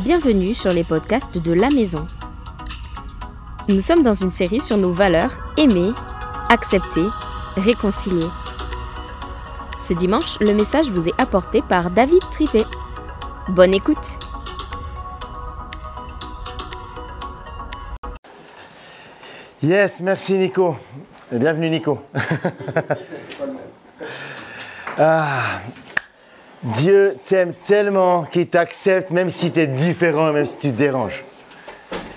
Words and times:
Bienvenue 0.00 0.54
sur 0.54 0.70
les 0.70 0.82
podcasts 0.82 1.38
de 1.38 1.52
la 1.52 1.68
maison. 1.68 2.06
Nous 3.68 3.82
sommes 3.82 4.02
dans 4.02 4.14
une 4.14 4.30
série 4.30 4.60
sur 4.60 4.78
nos 4.78 4.92
valeurs 4.92 5.30
aimer, 5.58 5.92
accepter, 6.48 7.04
réconcilier. 7.58 8.26
Ce 9.78 9.92
dimanche, 9.92 10.40
le 10.40 10.54
message 10.54 10.88
vous 10.88 11.08
est 11.08 11.20
apporté 11.20 11.60
par 11.62 11.90
David 11.90 12.20
Tripet. 12.32 12.64
Bonne 13.50 13.74
écoute 13.74 14.18
Yes, 19.62 20.00
merci 20.00 20.34
Nico. 20.34 20.74
Et 21.30 21.38
bienvenue 21.38 21.70
Nico. 21.70 22.00
Ah, 24.98 25.62
Dieu 26.62 27.16
t'aime 27.26 27.54
tellement 27.54 28.22
qu'il 28.22 28.46
t'accepte 28.46 29.10
même 29.10 29.30
si 29.30 29.50
tu 29.50 29.60
es 29.60 29.66
différent, 29.66 30.32
même 30.32 30.46
si 30.46 30.58
tu 30.58 30.70
te 30.70 30.76
déranges. 30.76 31.24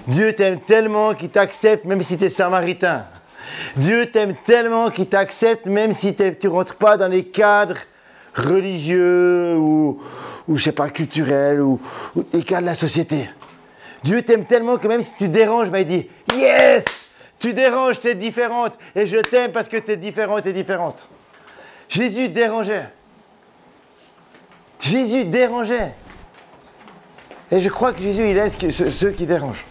Dieu 0.07 0.33
t'aime 0.33 0.59
tellement 0.59 1.15
qu'il 1.15 1.29
t'accepte 1.29 1.85
même 1.85 2.03
si 2.03 2.15
tu 2.17 2.25
es 2.25 2.29
samaritain. 2.29 3.05
Dieu 3.75 4.05
t'aime 4.11 4.35
tellement 4.45 4.91
qu'il 4.91 5.07
t'accepte 5.07 5.65
même 5.65 5.93
si 5.93 6.15
tu 6.15 6.47
rentres 6.47 6.75
pas 6.75 6.95
dans 6.95 7.07
les 7.07 7.23
cadres 7.23 7.79
religieux 8.35 9.55
ou, 9.57 9.99
ou 10.47 10.57
je 10.57 10.63
sais 10.63 10.71
pas, 10.71 10.89
culturels 10.89 11.61
ou, 11.61 11.79
ou 12.15 12.23
les 12.31 12.43
cadres 12.43 12.61
de 12.61 12.67
la 12.67 12.75
société. 12.75 13.27
Dieu 14.03 14.21
t'aime 14.21 14.45
tellement 14.45 14.77
que 14.77 14.87
même 14.87 15.01
si 15.01 15.15
tu 15.17 15.27
déranges, 15.27 15.71
ben, 15.71 15.79
il 15.79 15.87
dit 15.87 16.09
Yes 16.35 17.05
Tu 17.39 17.53
déranges, 17.53 17.99
tu 17.99 18.09
es 18.09 18.15
différente. 18.15 18.73
Et 18.95 19.07
je 19.07 19.17
t'aime 19.17 19.51
parce 19.51 19.67
que 19.67 19.77
tu 19.77 19.91
es 19.91 19.97
différente 19.97 20.45
et 20.45 20.53
différente. 20.53 21.09
Jésus 21.89 22.29
dérangeait. 22.29 22.89
Jésus 24.79 25.25
dérangeait. 25.25 25.93
Et 27.51 27.61
je 27.61 27.69
crois 27.69 27.93
que 27.93 28.01
Jésus, 28.01 28.29
il 28.29 28.37
aime 28.37 28.49
ceux, 28.49 29.11
qui 29.11 29.25
dérangent. 29.25 29.65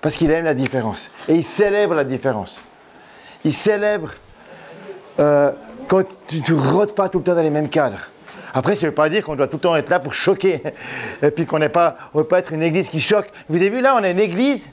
Parce 0.00 0.16
qu'il 0.16 0.30
aime 0.30 0.44
la 0.44 0.54
différence. 0.54 1.10
Et 1.28 1.36
il 1.36 1.44
célèbre 1.44 1.94
la 1.94 2.04
différence. 2.04 2.62
Il 3.44 3.52
célèbre 3.52 4.10
euh, 5.20 5.52
quand 5.88 6.02
tu 6.26 6.40
ne 6.40 6.58
rôdes 6.58 6.94
pas 6.94 7.08
tout 7.08 7.18
le 7.18 7.24
temps 7.24 7.34
dans 7.34 7.42
les 7.42 7.50
mêmes 7.50 7.68
cadres. 7.68 8.08
Après, 8.54 8.76
ça 8.76 8.86
ne 8.86 8.90
veut 8.90 8.94
pas 8.94 9.08
dire 9.08 9.24
qu'on 9.24 9.36
doit 9.36 9.48
tout 9.48 9.56
le 9.56 9.62
temps 9.62 9.76
être 9.76 9.88
là 9.88 9.98
pour 9.98 10.14
choquer. 10.14 10.62
Et 11.22 11.30
puis 11.30 11.46
qu'on 11.46 11.60
pas, 11.68 11.96
ne 12.14 12.20
veut 12.20 12.26
pas 12.26 12.40
être 12.40 12.52
une 12.52 12.62
église 12.62 12.88
qui 12.88 13.00
choque. 13.00 13.28
Vous 13.48 13.56
avez 13.56 13.70
vu, 13.70 13.80
là, 13.80 13.94
on 13.98 14.02
a 14.02 14.10
une 14.10 14.20
église, 14.20 14.68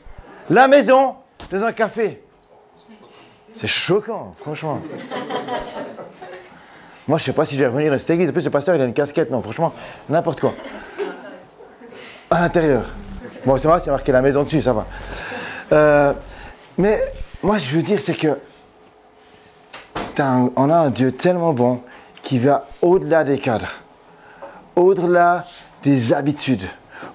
la 0.50 0.68
maison, 0.68 1.16
dans 1.52 1.64
un 1.64 1.72
café. 1.72 2.22
C'est 3.54 3.68
choquant, 3.68 4.36
franchement. 4.40 4.82
Moi, 7.10 7.18
je 7.18 7.24
sais 7.24 7.34
pas 7.34 7.44
si 7.44 7.56
je 7.56 7.62
vais 7.62 7.66
revenir 7.66 7.92
dans 7.92 7.98
cette 7.98 8.12
église. 8.12 8.30
En 8.30 8.34
plus, 8.34 8.46
le 8.46 8.52
pasteur, 8.52 8.76
il 8.76 8.82
a 8.82 8.86
une 8.86 8.94
casquette. 8.94 9.32
Non, 9.32 9.42
franchement, 9.42 9.74
n'importe 10.10 10.42
quoi. 10.42 10.54
À 12.30 12.40
l'intérieur. 12.40 12.86
Bon, 13.44 13.58
c'est 13.58 13.68
vrai, 13.68 13.80
c'est 13.80 13.90
marqué 13.90 14.12
la 14.12 14.22
maison 14.22 14.44
dessus, 14.44 14.62
ça 14.62 14.74
va. 14.74 14.86
Euh, 15.72 16.14
mais 16.78 17.12
moi, 17.42 17.58
je 17.58 17.76
veux 17.76 17.82
dire, 17.82 18.00
c'est 18.00 18.14
que 18.14 18.38
on 20.56 20.70
a 20.70 20.76
un 20.76 20.92
Dieu 20.92 21.12
tellement 21.12 21.54
bon 21.54 21.82
qui 22.22 22.38
va 22.38 22.68
au-delà 22.84 23.24
des 23.24 23.40
cadres, 23.40 23.72
au-delà 24.76 25.46
des 25.82 26.14
habitudes, 26.14 26.66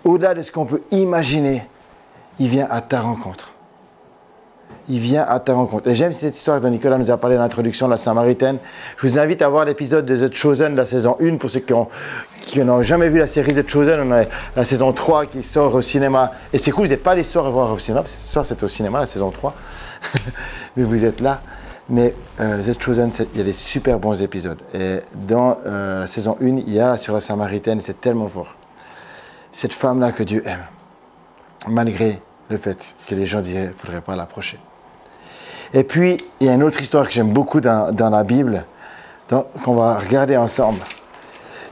au-delà 0.05 0.34
de 0.34 0.42
ce 0.42 0.50
qu'on 0.50 0.67
peut 0.67 0.83
imaginer. 0.91 1.65
Il 2.41 2.48
vient 2.48 2.67
à 2.69 2.81
ta 2.81 3.00
rencontre. 3.00 3.53
Il 4.88 4.98
vient 4.98 5.24
à 5.27 5.40
ta 5.40 5.54
rencontre. 5.54 5.88
Et 5.88 5.94
j'aime 5.94 6.12
cette 6.12 6.36
histoire 6.36 6.60
dont 6.60 6.68
Nicolas 6.68 6.98
nous 6.98 7.10
a 7.10 7.16
parlé 7.16 7.36
dans 7.36 7.42
l'introduction 7.42 7.86
de 7.86 7.92
la 7.92 7.96
Samaritaine. 7.96 8.58
Je 8.98 9.06
vous 9.06 9.18
invite 9.18 9.41
à 9.41 9.48
voir 9.48 9.64
l'épisode 9.64 10.04
de 10.04 10.28
The 10.28 10.34
Chosen 10.34 10.72
de 10.72 10.76
la 10.78 10.84
saison 10.86 11.16
1 11.20 11.38
pour 11.38 11.50
ceux 11.50 11.60
qui 11.60 11.72
ont- 11.72 11.88
qui 12.42 12.58
n'ont 12.60 12.82
jamais 12.82 13.08
vu 13.08 13.18
la 13.18 13.26
série 13.26 13.54
The 13.54 13.66
Chosen. 13.68 14.00
On 14.00 14.12
a 14.12 14.24
la 14.54 14.64
saison 14.66 14.92
3 14.92 15.25
qui 15.26 15.42
sort 15.42 15.75
au 15.75 15.81
cinéma. 15.81 16.32
Et 16.53 16.59
c'est 16.59 16.70
cool, 16.70 16.84
vous 16.86 16.91
n'êtes 16.92 17.03
pas 17.03 17.14
les 17.14 17.25
soirs 17.25 17.47
à 17.47 17.50
voir 17.50 17.72
au 17.72 17.78
cinéma, 17.78 18.03
parce 18.03 18.12
que 18.12 18.19
ce 18.20 18.28
soir 18.32 18.44
c'était 18.44 18.64
au 18.64 18.69
cinéma, 18.69 19.00
la 19.00 19.06
saison 19.06 19.31
3. 19.31 19.54
Mais 20.76 20.82
vous 20.82 21.03
êtes 21.03 21.20
là. 21.20 21.41
Mais 21.88 22.14
euh, 22.41 22.62
The 22.62 22.80
Chosen, 22.82 23.10
c'est- 23.10 23.28
il 23.32 23.38
y 23.38 23.41
a 23.41 23.44
des 23.44 23.53
super 23.54 23.98
bons 23.98 24.20
épisodes. 24.20 24.59
Et 24.75 25.00
dans 25.14 25.56
euh, 25.66 26.00
la 26.00 26.06
saison 26.06 26.36
1, 26.42 26.59
il 26.59 26.72
y 26.75 26.80
a 26.80 26.98
sur 26.98 27.14
la 27.14 27.20
Samaritaine, 27.20 27.80
c'est 27.80 28.00
tellement 28.03 28.28
fort. 28.28 28.54
Cette 29.50 29.72
femme-là 29.72 30.12
que 30.12 30.22
Dieu 30.22 30.42
aime, 30.47 30.64
malgré 31.69 32.20
le 32.50 32.59
fait 32.59 32.76
que 33.09 33.14
les 33.14 33.25
gens 33.25 33.41
disaient 33.41 33.60
qu'il 33.60 33.69
ne 33.70 33.75
faudrait 33.75 34.00
pas 34.03 34.14
l'approcher. 34.16 34.59
Et 35.76 35.82
puis, 35.82 36.24
il 36.38 36.46
y 36.46 36.50
a 36.50 36.54
une 36.54 36.62
autre 36.62 36.80
histoire 36.80 37.04
que 37.04 37.12
j'aime 37.12 37.32
beaucoup 37.32 37.60
dans, 37.60 38.10
la 38.10 38.22
Bible, 38.22 38.64
qu'on 39.28 39.74
va 39.74 39.98
regarder 39.98 40.36
ensemble. 40.36 40.78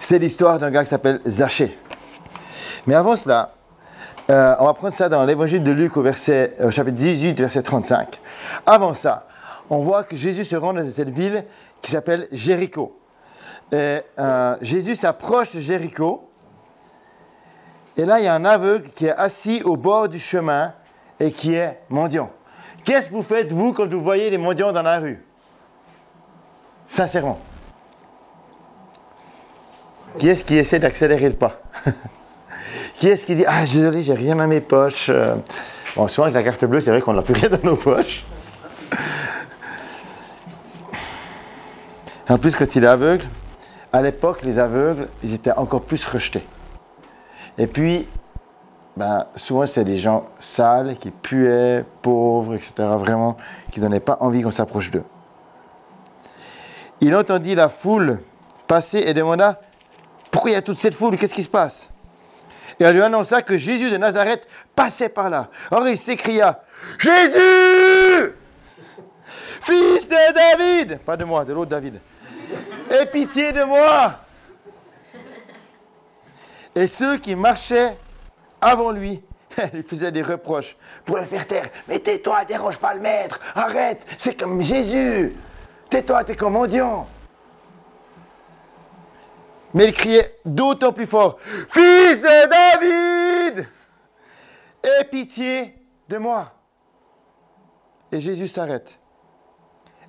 C'est 0.01 0.19
l'histoire 0.19 0.59
d'un 0.59 0.73
gars 0.73 0.83
qui 0.83 0.91
s'appelle 0.91 1.21
Zachée. 1.25 1.79
Mais 2.89 2.97
avant 2.97 3.15
cela, 3.15 3.55
euh, 4.29 4.57
on 4.59 4.65
va 4.65 4.75
prendre 4.75 4.93
ça 4.93 5.09
dans 5.09 5.23
l'évangile 5.25 5.63
de 5.63 5.71
Luc 5.71 5.97
au, 5.97 6.01
au 6.05 6.71
chapitre 6.71 6.97
18, 6.97 7.39
verset 7.39 7.63
35. 7.63 8.21
Avant 8.67 8.93
ça, 8.95 9.29
on 9.71 9.79
voit 9.83 10.03
que 10.03 10.17
Jésus 10.17 10.43
se 10.43 10.57
rend 10.57 10.73
dans 10.73 10.91
cette 10.91 11.11
ville 11.11 11.45
qui 11.81 11.93
s'appelle 11.93 12.27
Jéricho. 12.33 12.99
Euh, 13.73 14.01
Jésus 14.61 14.97
s'approche 14.97 15.55
de 15.55 15.61
Jéricho. 15.61 16.29
Et 17.97 18.05
là, 18.05 18.19
il 18.19 18.25
y 18.25 18.29
a 18.29 18.35
un 18.35 18.45
aveugle 18.45 18.91
qui 18.97 19.07
est 19.07 19.15
assis 19.17 19.63
au 19.65 19.77
bord 19.77 20.09
du 20.09 20.19
chemin 20.19 20.73
et 21.21 21.31
qui 21.31 21.55
est 21.55 21.79
mendiant. 21.89 22.31
Qu'est-ce 22.85 23.11
que 23.11 23.15
vous 23.15 23.23
faites, 23.23 23.53
vous, 23.53 23.73
quand 23.73 23.89
vous 23.93 24.03
voyez 24.03 24.31
les 24.31 24.39
mendiants 24.39 24.73
dans 24.73 24.83
la 24.83 24.99
rue? 24.99 25.25
Sincèrement. 26.87 27.39
Qui 30.19 30.29
est-ce 30.29 30.45
qui 30.45 30.57
essaie 30.57 30.79
d'accélérer 30.79 31.29
le 31.29 31.35
pas? 31.35 31.61
Qui 32.99 33.09
est-ce 33.09 33.25
qui 33.25 33.35
dit 33.35 33.45
Ah, 33.47 33.61
désolé, 33.63 34.03
j'ai 34.03 34.15
rien 34.15 34.37
dans 34.37 34.47
mes 34.47 34.61
poches 34.61 35.09
Euh, 35.09 35.35
Bon, 35.97 36.09
souvent 36.09 36.25
avec 36.25 36.35
la 36.35 36.43
carte 36.43 36.65
bleue, 36.65 36.81
c'est 36.81 36.91
vrai 36.91 37.03
qu'on 37.03 37.13
n'a 37.13 37.21
plus 37.21 37.35
rien 37.35 37.51
dans 37.51 37.63
nos 37.63 37.77
poches. 37.77 38.25
En 42.31 42.39
plus, 42.39 42.55
quand 42.57 42.75
il 42.75 42.85
est 42.85 42.87
aveugle, 42.87 43.27
à 43.93 44.01
l'époque, 44.01 44.41
les 44.43 44.59
aveugles, 44.59 45.09
ils 45.23 45.35
étaient 45.35 45.53
encore 45.53 45.83
plus 45.83 46.03
rejetés. 46.07 46.45
Et 47.59 47.67
puis, 47.67 48.09
ben, 48.97 49.27
souvent, 49.37 49.67
c'est 49.67 49.85
des 49.85 49.97
gens 49.97 50.27
sales, 50.39 50.97
qui 50.99 51.11
puaient, 51.11 51.85
pauvres, 52.03 52.55
etc., 52.55 52.73
vraiment, 52.99 53.37
qui 53.71 53.81
ne 53.81 53.87
donnaient 53.87 54.01
pas 54.01 54.19
envie 54.21 54.43
qu'on 54.43 54.51
s'approche 54.51 54.91
d'eux. 54.91 55.05
Il 57.01 57.17
entendit 57.17 57.55
la 57.55 57.69
foule 57.69 58.21
passer 58.69 58.99
et 58.99 59.15
demanda 59.15 59.61
Pourquoi 60.31 60.51
il 60.51 60.55
y 60.55 60.57
a 60.57 60.63
toute 60.63 60.79
cette 60.79 60.95
foule? 60.95 61.19
Qu'est-ce 61.19 61.35
qui 61.35 61.43
se 61.43 61.49
passe 61.49 61.91
Et 62.79 62.87
on 62.87 62.93
lui 62.93 63.03
annonça 63.03 63.43
que 63.43 63.59
Jésus 63.59 63.91
de 63.91 63.97
Nazareth 63.97 64.47
passait 64.75 65.09
par 65.09 65.29
là. 65.29 65.49
Alors 65.71 65.89
il 65.89 65.99
s'écria 65.99 66.63
Jésus 66.99 68.35
Fils 69.61 70.09
de 70.09 70.33
David 70.33 70.99
Pas 71.01 71.17
de 71.17 71.25
moi, 71.25 71.45
de 71.45 71.53
l'autre 71.53 71.71
David. 71.71 72.01
Aie 72.91 73.07
pitié 73.07 73.53
de 73.53 73.65
moi 73.65 74.21
Et 76.75 76.87
ceux 76.87 77.19
qui 77.19 77.35
marchaient 77.35 77.97
avant 78.63 78.91
lui 78.93 79.23
lui 79.75 79.83
faisaient 79.83 80.13
des 80.13 80.23
reproches 80.23 80.77
pour 81.05 81.19
le 81.19 81.25
faire 81.25 81.47
taire. 81.47 81.69
Mais 81.89 81.99
tais-toi, 81.99 82.45
dérange 82.47 82.79
pas 82.79 82.95
le 82.95 83.01
maître, 83.01 83.39
arrête, 83.55 84.07
c'est 84.17 84.39
comme 84.39 84.63
Jésus. 84.63 85.35
Tais-toi, 85.91 86.25
t'es 86.25 86.37
comme. 86.37 86.67
Mais 89.75 89.87
il 89.87 89.93
criait 89.93 90.39
d'autant 90.45 90.93
plus 90.93 91.07
fort 91.07 91.39
Fils 91.69 92.21
de 92.21 92.49
David 93.53 93.69
Aie 94.83 95.05
pitié 95.05 95.75
de 96.09 96.19
moi. 96.19 96.53
Et 98.11 98.21
Jésus 98.21 98.49
s'arrête 98.49 98.99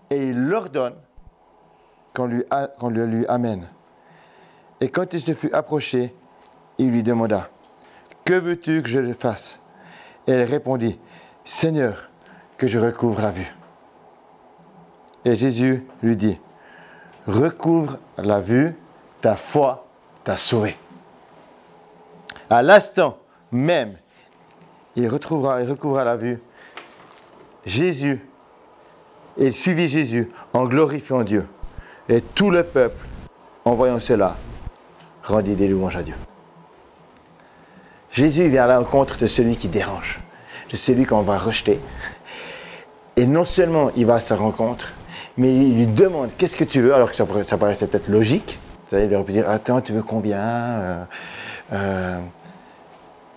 et 0.10 0.28
il 0.28 0.48
leur 0.48 0.70
donne 0.70 0.96
qu'on 2.14 2.28
lui, 2.28 2.44
lui 3.08 3.26
amène. 3.28 3.68
Et 4.80 4.90
quand 4.90 5.14
il 5.14 5.22
se 5.22 5.34
fut 5.34 5.52
approché, 5.54 6.14
il 6.78 6.92
lui 6.92 7.04
demanda 7.04 7.50
Que 8.26 8.34
veux-tu 8.34 8.82
que 8.82 8.90
je 8.90 9.14
fasse? 9.14 9.60
Elle 10.28 10.44
répondit 10.44 10.98
Seigneur, 11.44 12.10
que 12.58 12.68
je 12.68 12.80
recouvre 12.80 13.22
la 13.22 13.32
vue. 13.32 13.54
Et 15.26 15.38
Jésus 15.38 15.86
lui 16.02 16.16
dit 16.16 16.40
Recouvre 17.28 17.98
la 18.18 18.40
vue, 18.40 18.76
ta 19.22 19.36
foi 19.36 19.88
t'a 20.24 20.38
sauvé. 20.38 20.78
À 22.50 22.62
l'instant 22.62 23.18
même, 23.52 23.98
il 24.96 25.08
retrouvera 25.08 25.62
et 25.62 25.66
recouvra 25.66 26.04
la 26.04 26.18
vue. 26.18 26.40
Jésus, 27.66 28.26
et 29.38 29.48
il 29.48 29.54
suivit 29.54 29.88
Jésus 29.88 30.30
en 30.54 30.66
glorifiant 30.66 31.24
Dieu. 31.24 31.48
Et 32.10 32.22
tout 32.22 32.50
le 32.50 32.64
peuple, 32.64 33.06
en 33.66 33.74
voyant 33.74 34.00
cela, 34.00 34.36
rendit 35.24 35.56
des 35.56 35.68
louanges 35.68 35.96
à 35.96 36.04
Dieu. 36.04 36.16
Jésus 38.14 38.48
vient 38.48 38.66
à 38.66 38.68
la 38.68 38.80
rencontre 38.80 39.18
de 39.18 39.28
celui 39.28 39.56
qui 39.56 39.68
dérange, 39.68 40.20
de 40.70 40.76
celui 40.76 41.06
qu'on 41.06 41.22
va 41.22 41.38
rejeter. 41.38 41.80
Et 43.16 43.26
non 43.26 43.44
seulement 43.46 43.92
il 43.96 44.06
va 44.06 44.16
à 44.16 44.20
sa 44.20 44.36
rencontre, 44.36 44.94
mais 45.38 45.50
il 45.50 45.76
lui 45.76 45.88
demande 45.88 46.30
qu'est-ce 46.38 46.56
que 46.56 46.64
tu 46.64 46.82
veux, 46.82 46.94
alors 46.94 47.10
que 47.10 47.16
ça, 47.16 47.26
ça 47.44 47.58
paraissait 47.58 47.88
peut-être 47.88 48.08
logique. 48.08 48.60
Il 48.92 49.14
aurait 49.16 49.24
pu 49.24 49.32
dire 49.32 49.50
Attends, 49.50 49.82
tu 49.82 49.92
veux 49.94 50.04
combien? 50.04 50.38
Euh, 50.40 51.04
euh, 51.72 52.20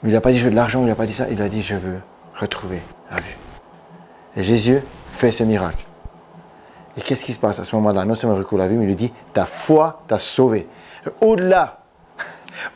Il 0.05 0.13
n'a 0.13 0.21
pas 0.21 0.31
dit 0.31 0.39
je 0.39 0.45
veux 0.45 0.51
de 0.51 0.57
l'argent, 0.57 0.83
il 0.83 0.87
n'a 0.87 0.95
pas 0.95 1.07
dit 1.07 1.15
ça, 1.15 1.27
il 1.31 1.41
a 1.41 1.49
dit 1.49 1.63
je 1.63 1.75
veux 1.75 2.01
retrouver 2.35 2.83
la 3.11 3.17
vue. 3.17 3.37
Et 4.37 4.45
Jésus 4.45 4.81
fait 5.13 5.33
ce 5.33 5.43
miracle. 5.43 5.83
Et 6.99 7.01
qu'est-ce 7.01 7.25
qui 7.25 7.33
se 7.33 7.39
passe 7.39 7.59
à 7.59 7.65
ce 7.65 7.75
moment-là? 7.77 8.05
Non 8.05 8.15
seulement 8.15 8.37
il 8.37 8.41
recouvre 8.41 8.59
la 8.59 8.69
vue, 8.69 8.77
mais 8.77 8.85
il 8.85 8.89
lui 8.89 8.97
dit 8.97 9.13
ta 9.33 9.47
foi 9.47 10.03
t'a 10.07 10.19
sauvé. 10.19 10.69
Au-delà, 11.23 11.86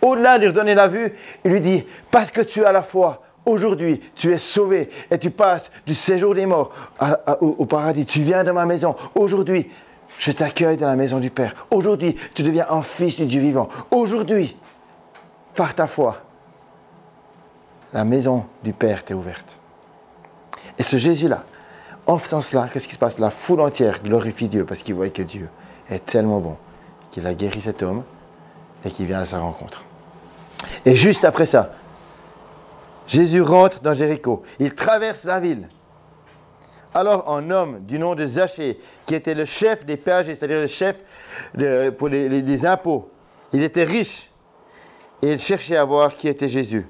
au-delà 0.02 0.36
de 0.38 0.42
lui 0.42 0.48
redonner 0.48 0.74
la 0.74 0.88
vue, 0.88 1.12
il 1.44 1.50
lui 1.52 1.60
dit 1.60 1.84
parce 2.10 2.30
que 2.30 2.40
tu 2.40 2.64
as 2.64 2.72
la 2.72 2.82
foi, 2.82 3.22
aujourd'hui 3.46 4.00
tu 4.14 4.32
es 4.32 4.38
sauvé 4.38 4.90
et 5.10 5.18
tu 5.18 5.30
passes 5.30 5.70
du 5.86 5.94
séjour 5.94 6.34
des 6.34 6.46
morts 6.46 6.72
au, 7.40 7.64
paradis. 7.66 8.06
Tu 8.06 8.20
viens 8.20 8.44
de 8.44 8.50
ma 8.50 8.66
maison. 8.66 8.96
Aujourd'hui, 9.14 9.70
je 10.18 10.32
t'accueille 10.32 10.76
dans 10.76 10.86
la 10.86 10.96
maison 10.96 11.18
du 11.18 11.30
Père. 11.30 11.66
Aujourd'hui, 11.70 12.16
tu 12.34 12.42
deviens 12.42 12.66
un 12.70 12.82
fils 12.82 13.20
du 13.20 13.26
Dieu 13.26 13.40
vivant. 13.40 13.68
Aujourd'hui, 13.90 14.56
par 15.54 15.74
ta 15.74 15.86
foi, 15.86 16.18
la 17.92 18.04
maison 18.04 18.44
du 18.62 18.72
Père 18.72 19.04
t'est 19.04 19.14
ouverte. 19.14 19.58
Et 20.78 20.82
ce 20.82 20.96
Jésus-là, 20.96 21.44
en 22.06 22.18
faisant 22.18 22.42
cela, 22.42 22.68
qu'est-ce 22.72 22.88
qui 22.88 22.94
se 22.94 22.98
passe? 22.98 23.18
La 23.18 23.30
foule 23.30 23.60
entière 23.60 24.02
glorifie 24.02 24.48
Dieu 24.48 24.64
parce 24.64 24.82
qu'il 24.82 24.94
voit 24.94 25.08
que 25.10 25.22
Dieu 25.22 25.48
est 25.88 26.04
tellement 26.04 26.40
bon 26.40 26.56
qu'il 27.10 27.26
a 27.26 27.34
guéri 27.34 27.60
cet 27.60 27.82
homme 27.82 28.04
et 28.84 28.90
qu'il 28.90 29.06
vient 29.06 29.20
à 29.20 29.26
sa 29.26 29.38
rencontre. 29.38 29.84
Et 30.84 30.96
juste 30.96 31.24
après 31.24 31.46
ça, 31.46 31.72
Jésus 33.06 33.42
rentre 33.42 33.80
dans 33.80 33.94
Jéricho. 33.94 34.42
Il 34.58 34.74
traverse 34.74 35.24
la 35.24 35.40
ville. 35.40 35.68
Alors 36.94 37.30
un 37.30 37.50
homme 37.50 37.80
du 37.80 37.98
nom 37.98 38.14
de 38.14 38.26
Zachée, 38.26 38.80
qui 39.06 39.14
était 39.14 39.34
le 39.34 39.44
chef 39.44 39.84
des 39.84 39.96
péagers, 39.96 40.34
c'est-à-dire 40.34 40.60
le 40.60 40.66
chef 40.66 40.96
pour 41.98 42.08
les, 42.08 42.42
des 42.42 42.66
impôts, 42.66 43.10
il 43.52 43.62
était 43.62 43.84
riche 43.84 44.30
et 45.22 45.32
il 45.32 45.38
cherchait 45.38 45.76
à 45.76 45.84
voir 45.84 46.16
qui 46.16 46.28
était 46.28 46.48
Jésus. 46.48 46.86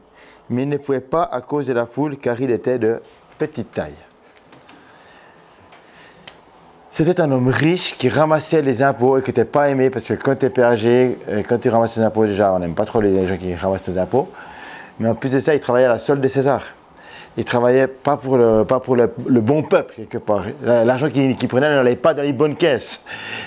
Mais 0.48 0.62
il 0.62 0.68
ne 0.68 0.78
pouvait 0.78 1.00
pas 1.00 1.22
à 1.22 1.40
cause 1.40 1.66
de 1.66 1.72
la 1.72 1.86
foule 1.86 2.16
car 2.16 2.40
il 2.40 2.50
était 2.50 2.78
de 2.78 3.00
petite 3.38 3.72
taille. 3.72 3.96
C'était 7.02 7.22
un 7.22 7.32
homme 7.32 7.48
riche 7.48 7.96
qui 7.96 8.10
ramassait 8.10 8.60
les 8.60 8.82
impôts 8.82 9.16
et 9.16 9.22
qui 9.22 9.30
n'était 9.30 9.46
pas 9.46 9.70
aimé 9.70 9.88
parce 9.88 10.06
que 10.06 10.12
quand 10.12 10.36
tu 10.36 10.44
es 10.44 10.50
péagé, 10.50 11.16
quand 11.48 11.56
tu 11.56 11.70
ramasses 11.70 11.96
les 11.96 12.02
impôts, 12.02 12.26
déjà, 12.26 12.52
on 12.52 12.58
n'aime 12.58 12.74
pas 12.74 12.84
trop 12.84 13.00
les 13.00 13.26
gens 13.26 13.38
qui 13.38 13.54
ramassent 13.54 13.88
les 13.88 13.96
impôts. 13.96 14.28
Mais 14.98 15.08
en 15.08 15.14
plus 15.14 15.32
de 15.32 15.40
ça, 15.40 15.54
il 15.54 15.60
travaillait 15.60 15.86
à 15.86 15.92
la 15.92 15.98
solde 15.98 16.20
de 16.20 16.28
César. 16.28 16.62
Il 17.38 17.46
travaillait 17.46 17.86
pas 17.86 18.18
pour 18.18 18.36
le, 18.36 19.40
bon 19.40 19.62
peuple, 19.62 19.94
quelque 19.96 20.18
part. 20.18 20.44
L'argent 20.62 21.08
qu'il 21.08 21.48
prenait 21.48 21.70
n'allait 21.70 21.96
pas 21.96 22.12
dans 22.12 22.22
les 22.22 22.34
bonnes 22.34 22.54
caisses. 22.54 23.02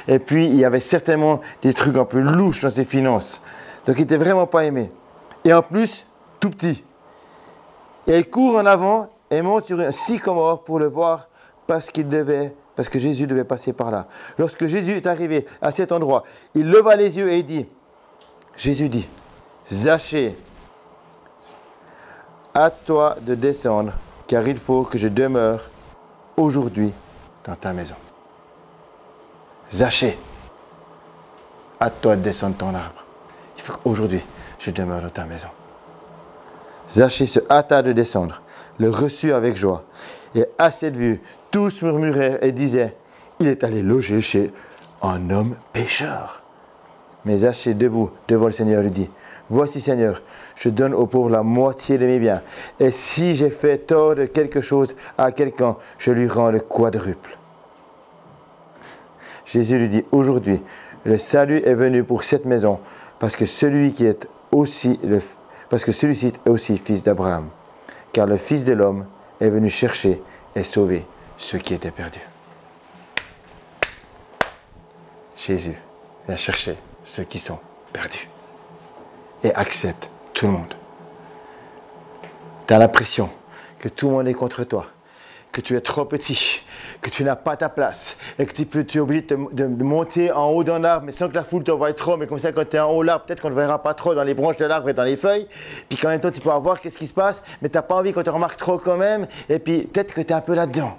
Et 0.08 0.18
puis, 0.18 0.48
il 0.48 0.56
y 0.56 0.66
avait 0.66 0.80
certainement 0.80 1.40
des 1.62 1.74
trucs 1.74 1.96
un 1.96 2.06
peu 2.06 2.22
louches 2.22 2.62
dans 2.62 2.72
ses 2.72 2.86
finances. 2.86 3.40
Donc, 3.86 3.98
il 3.98 4.02
n'était 4.02 4.18
vraiment 4.18 4.48
pas 4.48 4.66
aimé. 4.66 4.90
Et 5.46 5.54
en 5.54 5.62
plus, 5.62 6.08
tout 6.40 6.50
petit. 6.50 6.84
Et 8.08 8.18
il 8.18 8.28
court 8.32 8.56
en 8.56 8.66
avant 8.66 9.10
et 9.30 9.44
monte 9.44 9.66
sur 9.66 9.80
un 9.80 9.92
sycomore 9.92 10.64
pour 10.64 10.80
le 10.80 10.88
voir 10.88 11.28
parce 11.68 11.92
qu'il 11.92 12.10
devait 12.10 12.56
parce 12.76 12.90
que 12.90 13.00
Jésus 13.00 13.28
devait 13.28 13.44
passer 13.44 13.74
par 13.74 13.92
là. 13.92 14.08
Lorsque 14.38 14.66
Jésus 14.68 14.94
est 14.98 15.08
arrivé 15.08 15.46
à 15.62 15.72
cet 15.72 15.92
endroit, 15.92 16.24
il 16.56 16.70
leva 16.70 16.96
les 16.96 17.18
yeux 17.18 17.32
et 17.32 17.44
dit, 17.44 17.66
Jésus 18.56 18.90
dit, 18.90 19.08
Zachée, 19.72 20.36
à 22.54 22.70
toi 22.70 23.18
de 23.22 23.36
descendre, 23.36 23.94
car 24.28 24.48
il 24.48 24.58
faut 24.58 24.84
que 24.84 24.98
je 24.98 25.08
demeure 25.08 25.70
aujourd'hui 26.38 26.94
dans 27.46 27.56
ta 27.56 27.74
maison. 27.74 27.96
Zachée, 29.72 30.18
à 31.80 31.90
toi 31.90 32.16
de 32.16 32.22
descendre 32.22 32.56
ton 32.56 32.74
arbre. 32.76 33.04
Il 33.58 33.64
faut 33.64 33.74
qu'aujourd'hui 33.74 34.22
je 34.60 34.72
demeure 34.72 35.02
dans 35.02 35.10
ta 35.10 35.26
maison. 35.26 35.50
Zachée 36.90 37.26
se 37.26 37.40
hâta 37.50 37.82
de 37.82 37.92
descendre, 37.92 38.42
le 38.78 38.90
reçut 38.90 39.34
avec 39.34 39.56
joie. 39.56 39.84
Et 40.36 40.46
à 40.58 40.72
cette 40.72 40.96
vue, 40.96 41.22
tous 41.54 41.84
murmuraient 41.84 42.40
et 42.42 42.52
disaient, 42.52 42.96
il 43.40 43.48
est 43.48 43.64
allé 43.64 43.84
loger 43.84 44.22
chez 44.22 44.52
un 45.04 45.30
homme 45.30 45.56
pécheur. 45.72 46.42
Mais 47.26 47.38
Zachée, 47.38 47.76
debout 47.76 48.10
devant 48.28 48.48
le 48.48 48.52
Seigneur, 48.52 48.82
lui 48.82 48.90
dit, 48.90 49.10
Voici 49.50 49.80
Seigneur, 49.80 50.24
je 50.56 50.70
donne 50.70 50.96
aux 50.96 51.06
pauvres 51.06 51.30
la 51.30 51.44
moitié 51.44 52.00
de 52.00 52.08
mes 52.08 52.18
biens. 52.18 52.42
Et 52.80 52.90
si 52.90 53.36
j'ai 53.36 53.52
fait 53.52 53.78
tort 53.78 54.16
de 54.16 54.26
quelque 54.26 54.62
chose 54.62 54.96
à 55.20 55.32
quelqu'un, 55.32 55.78
je 56.00 56.12
lui 56.12 56.28
rends 56.28 56.50
le 56.50 56.60
quadruple. 56.60 57.38
Jésus 59.46 59.78
lui 59.78 59.90
dit, 59.90 60.04
aujourd'hui, 60.12 60.60
le 61.06 61.20
salut 61.20 61.62
est 61.64 61.76
venu 61.76 62.04
pour 62.04 62.24
cette 62.24 62.46
maison, 62.46 62.80
parce 63.20 63.36
que 63.36 63.46
celui 63.46 63.92
qui 63.92 64.06
est 64.06 64.28
aussi 64.52 65.00
le, 65.04 65.22
parce 65.70 65.86
que 65.86 65.92
celui-ci 65.92 66.28
est 66.28 66.50
aussi 66.50 66.78
fils 66.78 67.04
d'Abraham. 67.04 67.50
Car 68.12 68.26
le 68.26 68.38
Fils 68.38 68.66
de 68.66 68.74
l'homme 68.74 69.06
est 69.40 69.50
venu 69.50 69.70
chercher 69.70 70.20
et 70.56 70.64
sauver 70.64 71.06
ceux 71.38 71.58
qui 71.58 71.74
étaient 71.74 71.92
perdus. 71.92 72.28
Jésus 75.38 75.76
vient 76.28 76.38
chercher 76.38 76.78
ceux 77.04 77.24
qui 77.24 77.40
sont 77.40 77.60
perdus 77.92 78.30
et 79.44 79.54
accepte 79.54 80.10
tout 80.34 80.46
le 80.48 80.54
monde. 80.54 80.74
Tu 82.68 82.74
as 82.74 82.78
l'impression 82.78 83.30
que 83.78 83.90
tout 83.90 84.08
le 84.08 84.14
monde 84.14 84.28
est 84.28 84.34
contre 84.34 84.64
toi, 84.64 84.88
que 85.52 85.60
tu 85.60 85.76
es 85.76 85.82
trop 85.82 86.06
petit, 86.06 86.64
que 87.02 87.10
tu 87.10 87.26
n'as 87.26 87.36
pas 87.36 87.58
ta 87.58 87.68
place 87.68 88.16
et 88.40 88.46
que 88.46 88.54
tu, 88.54 88.98
es 88.98 89.02
obligé 89.02 89.22
de, 89.22 89.84
monter 89.84 90.32
en 90.32 90.48
haut 90.50 90.64
d'un 90.64 90.84
arbre, 90.86 91.06
mais 91.06 91.12
sans 91.12 91.28
que 91.28 91.36
la 91.36 91.44
foule 91.44 91.64
te 91.64 91.72
voie 91.72 91.92
trop. 91.92 92.16
Mais 92.16 92.26
comme 92.26 92.40
ça, 92.40 92.54
quand 92.54 92.68
tu 92.68 92.78
es 92.78 92.80
en 92.80 92.90
haut 92.92 93.04
l'arbre, 93.04 93.26
peut-être 93.26 93.42
qu'on 93.42 93.50
ne 93.50 93.56
verra 93.56 93.84
pas 93.84 93.94
trop 93.94 94.16
dans 94.16 94.24
les 94.24 94.34
branches 94.34 94.58
de 94.58 94.66
l'arbre 94.66 94.88
et 94.88 94.94
dans 94.94 95.04
les 95.04 95.18
feuilles. 95.18 95.48
Puis 95.90 95.98
quand 95.98 96.08
même 96.08 96.22
temps, 96.22 96.32
tu 96.32 96.40
peux 96.40 96.50
voir 96.50 96.80
qu'est-ce 96.80 96.98
qui 96.98 97.08
se 97.08 97.14
passe, 97.14 97.44
mais 97.62 97.68
tu 97.68 97.76
n'as 97.76 97.82
pas 97.82 97.96
envie 97.96 98.14
qu'on 98.14 98.24
te 98.24 98.30
remarque 98.30 98.58
trop 98.58 98.78
quand 98.78 98.98
même. 98.98 99.28
Et 99.50 99.60
puis 99.60 99.82
peut-être 99.82 100.14
que 100.14 100.22
tu 100.22 100.30
es 100.30 100.34
un 100.34 100.42
peu 100.42 100.56
là-dedans. 100.56 100.98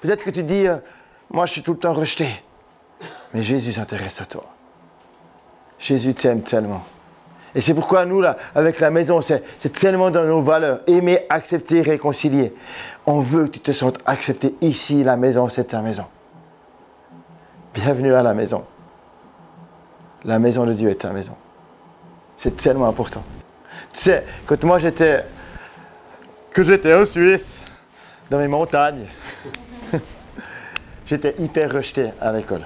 Peut-être 0.00 0.24
que 0.24 0.30
tu 0.30 0.42
dis, 0.42 0.66
euh, 0.66 0.76
moi 1.30 1.46
je 1.46 1.52
suis 1.52 1.62
tout 1.62 1.72
le 1.72 1.78
temps 1.78 1.92
rejeté. 1.92 2.28
Mais 3.34 3.42
Jésus 3.42 3.72
s'intéresse 3.72 4.20
à 4.20 4.26
toi. 4.26 4.44
Jésus 5.78 6.14
t'aime 6.14 6.42
tellement. 6.42 6.82
Et 7.54 7.60
c'est 7.60 7.74
pourquoi 7.74 8.04
nous, 8.04 8.20
là, 8.20 8.36
avec 8.54 8.78
la 8.78 8.90
maison, 8.90 9.20
c'est 9.22 9.42
tellement 9.72 10.10
dans 10.10 10.24
nos 10.24 10.42
valeurs. 10.42 10.80
Aimer, 10.86 11.26
accepter, 11.28 11.82
réconcilier. 11.82 12.54
On 13.06 13.20
veut 13.20 13.46
que 13.46 13.52
tu 13.52 13.60
te 13.60 13.72
sentes 13.72 13.98
accepté 14.06 14.54
ici, 14.60 15.02
la 15.02 15.16
maison, 15.16 15.48
c'est 15.48 15.64
ta 15.64 15.82
maison. 15.82 16.06
Bienvenue 17.74 18.14
à 18.14 18.22
la 18.22 18.34
maison. 18.34 18.64
La 20.24 20.38
maison 20.38 20.64
de 20.64 20.74
Dieu 20.74 20.90
est 20.90 20.96
ta 20.96 21.10
maison. 21.10 21.34
C'est 22.36 22.56
tellement 22.56 22.86
important. 22.86 23.22
Tu 23.92 24.00
sais, 24.00 24.24
quand 24.46 24.62
moi 24.62 24.78
j'étais, 24.78 25.24
que 26.50 26.62
j'étais 26.62 26.94
en 26.94 27.04
Suisse, 27.04 27.62
dans 28.30 28.38
mes 28.38 28.48
montagnes, 28.48 29.06
j'étais 31.10 31.34
hyper 31.40 31.72
rejeté 31.72 32.10
à 32.20 32.30
l'école. 32.32 32.62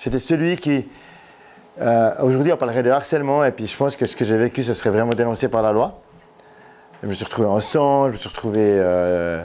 J'étais 0.00 0.18
celui 0.18 0.56
qui, 0.56 0.86
euh, 1.80 2.12
aujourd'hui, 2.20 2.52
on 2.52 2.56
parlerait 2.58 2.82
de 2.82 2.90
harcèlement, 2.90 3.42
et 3.42 3.52
puis 3.52 3.66
je 3.66 3.74
pense 3.74 3.96
que 3.96 4.04
ce 4.04 4.14
que 4.14 4.24
j'ai 4.26 4.36
vécu, 4.36 4.62
ce 4.62 4.74
serait 4.74 4.90
vraiment 4.90 5.14
dénoncé 5.14 5.48
par 5.48 5.62
la 5.62 5.72
loi. 5.72 5.98
Je 7.02 7.08
me 7.08 7.14
suis 7.14 7.24
retrouvé 7.24 7.48
en 7.48 7.60
sang, 7.62 8.08
je 8.08 8.12
me 8.12 8.16
suis 8.16 8.28
retrouvé 8.28 8.60
euh, 8.60 9.42